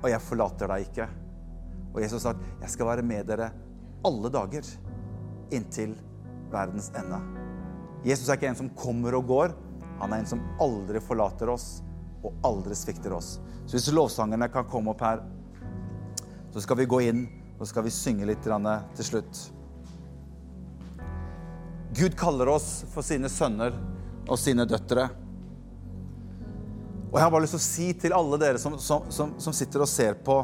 og 0.00 0.08
jeg 0.08 0.24
forlater 0.24 0.70
deg 0.70 0.86
ikke. 0.88 1.06
Og 1.90 2.00
Jesus 2.04 2.24
sa 2.24 2.32
at 2.34 2.44
jeg 2.62 2.74
skal 2.74 2.90
være 2.92 3.06
med 3.06 3.28
dere 3.28 3.50
alle 4.06 4.30
dager 4.32 4.66
inntil 5.52 5.96
verdens 6.52 6.90
ende. 6.96 7.18
Jesus 8.06 8.28
er 8.28 8.38
ikke 8.38 8.48
en 8.48 8.60
som 8.62 8.72
kommer 8.78 9.16
og 9.18 9.26
går. 9.28 9.54
Han 10.00 10.14
er 10.14 10.22
en 10.22 10.30
som 10.30 10.42
aldri 10.62 11.02
forlater 11.04 11.50
oss 11.52 11.82
og 12.24 12.36
aldri 12.46 12.76
svikter 12.76 13.12
oss. 13.16 13.38
Så 13.66 13.76
hvis 13.76 13.90
lovsangerne 13.92 14.48
kan 14.52 14.68
komme 14.70 14.94
opp 14.94 15.04
her, 15.04 15.20
så 16.52 16.62
skal 16.64 16.80
vi 16.80 16.88
gå 16.90 17.00
inn 17.10 17.24
og 17.60 17.64
så 17.66 17.70
skal 17.74 17.84
vi 17.86 17.92
synge 17.94 18.28
litt 18.28 18.44
til 18.44 19.06
slutt. 19.06 19.40
Gud 21.96 22.14
kaller 22.16 22.48
oss 22.48 22.84
for 22.92 23.04
sine 23.04 23.28
sønner 23.28 23.74
og 24.30 24.38
sine 24.38 24.64
døtre. 24.64 25.08
Og 27.10 27.18
jeg 27.18 27.24
har 27.24 27.32
bare 27.34 27.42
lyst 27.44 27.56
til 27.56 27.60
å 27.60 27.66
si 27.66 27.88
til 27.98 28.14
alle 28.14 28.38
dere 28.40 28.60
som, 28.62 28.78
som, 28.78 29.08
som, 29.10 29.34
som 29.42 29.56
sitter 29.56 29.82
og 29.82 29.90
ser 29.90 30.14
på, 30.24 30.38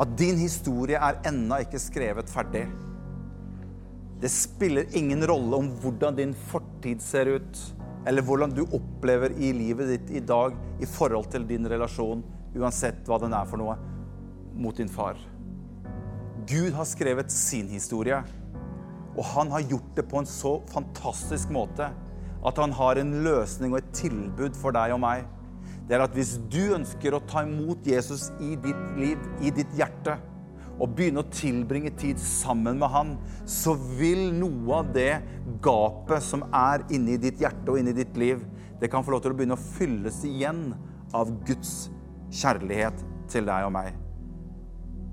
at 0.00 0.14
din 0.16 0.38
historie 0.40 0.96
er 0.96 1.18
ennå 1.28 1.58
ikke 1.64 1.80
skrevet 1.82 2.30
ferdig. 2.30 2.64
Det 4.22 4.30
spiller 4.32 4.88
ingen 4.96 5.26
rolle 5.28 5.58
om 5.58 5.68
hvordan 5.82 6.16
din 6.16 6.32
fortid 6.52 7.02
ser 7.04 7.34
ut, 7.34 7.62
eller 8.08 8.24
hvordan 8.24 8.54
du 8.56 8.62
opplever 8.64 9.34
i 9.36 9.50
livet 9.52 9.90
ditt 9.92 10.16
i 10.16 10.24
dag 10.24 10.56
i 10.80 10.88
forhold 10.88 11.28
til 11.34 11.44
din 11.48 11.68
relasjon, 11.68 12.22
uansett 12.56 13.02
hva 13.08 13.18
den 13.20 13.34
er 13.36 13.48
for 13.48 13.60
noe, 13.60 13.76
mot 14.60 14.76
din 14.76 14.90
far. 14.90 15.18
Gud 16.48 16.72
har 16.76 16.86
skrevet 16.88 17.32
sin 17.32 17.68
historie, 17.72 18.20
og 19.16 19.24
han 19.34 19.50
har 19.52 19.66
gjort 19.66 19.90
det 19.96 20.06
på 20.08 20.20
en 20.20 20.28
så 20.28 20.58
fantastisk 20.70 21.50
måte 21.54 21.90
at 22.46 22.56
han 22.56 22.72
har 22.72 22.96
en 22.96 23.12
løsning 23.24 23.74
og 23.74 23.82
et 23.82 23.92
tilbud 23.96 24.56
for 24.56 24.72
deg 24.74 24.94
og 24.94 25.02
meg. 25.02 25.26
Det 25.88 25.96
er 25.96 26.04
at 26.04 26.14
hvis 26.16 26.36
du 26.52 26.72
ønsker 26.76 27.14
å 27.16 27.22
ta 27.28 27.42
imot 27.44 27.86
Jesus 27.86 28.30
i 28.40 28.54
ditt 28.62 28.84
liv, 28.96 29.20
i 29.42 29.52
ditt 29.52 29.72
hjerte, 29.76 30.16
og 30.80 30.94
begynne 30.96 31.20
å 31.20 31.32
tilbringe 31.34 31.92
tid 32.00 32.20
sammen 32.22 32.78
med 32.80 32.88
han, 32.88 33.10
så 33.44 33.74
vil 33.98 34.30
noe 34.32 34.78
av 34.80 34.92
det 34.94 35.20
gapet 35.64 36.24
som 36.24 36.46
er 36.56 36.86
inni 36.94 37.18
ditt 37.20 37.42
hjerte 37.42 37.68
og 37.68 37.82
inni 37.82 37.92
ditt 37.96 38.16
liv, 38.16 38.40
det 38.80 38.88
kan 38.88 39.04
få 39.04 39.12
lov 39.12 39.24
til 39.26 39.34
å 39.34 39.36
begynne 39.36 39.58
å 39.58 39.66
fylles 39.76 40.22
igjen 40.24 40.70
av 41.12 41.34
Guds 41.44 41.90
kjærlighet 42.32 43.04
til 43.28 43.50
deg 43.50 43.66
og 43.66 43.74
meg. 43.76 43.92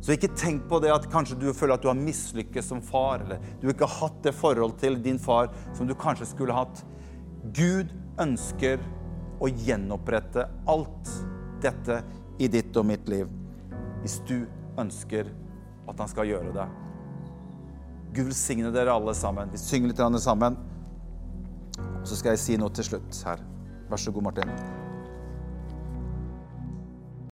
Så 0.07 0.15
ikke 0.15 0.29
tenk 0.39 0.69
på 0.71 0.77
det 0.79 0.87
at 0.87 1.03
kanskje 1.11 1.35
du 1.35 1.49
føler 1.51 1.75
at 1.75 1.83
du 1.83 1.89
har 1.89 1.97
mislykkes 1.99 2.69
som 2.71 2.79
far, 2.79 3.25
eller 3.25 3.41
du 3.59 3.65
ikke 3.67 3.89
har 3.91 4.05
hatt 4.05 4.21
det 4.23 4.31
forhold 4.39 4.77
til 4.79 4.95
din 5.03 5.19
far 5.19 5.49
som 5.75 5.83
du 5.83 5.91
kanskje 5.99 6.29
skulle 6.29 6.55
hatt. 6.55 6.79
Gud 7.51 7.91
ønsker 8.15 8.79
å 9.43 9.51
gjenopprette 9.51 10.47
alt 10.71 11.11
dette 11.59 11.99
i 12.39 12.47
ditt 12.47 12.71
og 12.79 12.87
mitt 12.87 13.11
liv. 13.11 13.27
Hvis 13.99 14.21
du 14.31 14.47
ønsker 14.79 15.27
at 15.91 15.99
han 15.99 16.15
skal 16.15 16.31
gjøre 16.31 16.55
det. 16.55 16.71
Gud 18.15 18.31
velsigne 18.31 18.71
dere 18.71 18.95
alle 18.95 19.11
sammen. 19.11 19.51
Vi 19.51 19.59
synger 19.59 19.91
litt 19.91 20.23
sammen. 20.23 20.55
Så 22.07 22.15
skal 22.15 22.37
jeg 22.37 22.45
si 22.47 22.61
noe 22.63 22.71
til 22.71 22.93
slutt 22.93 23.23
her. 23.27 23.43
Vær 23.91 23.99
så 23.99 24.15
god, 24.15 24.31
Martin. 24.31 24.86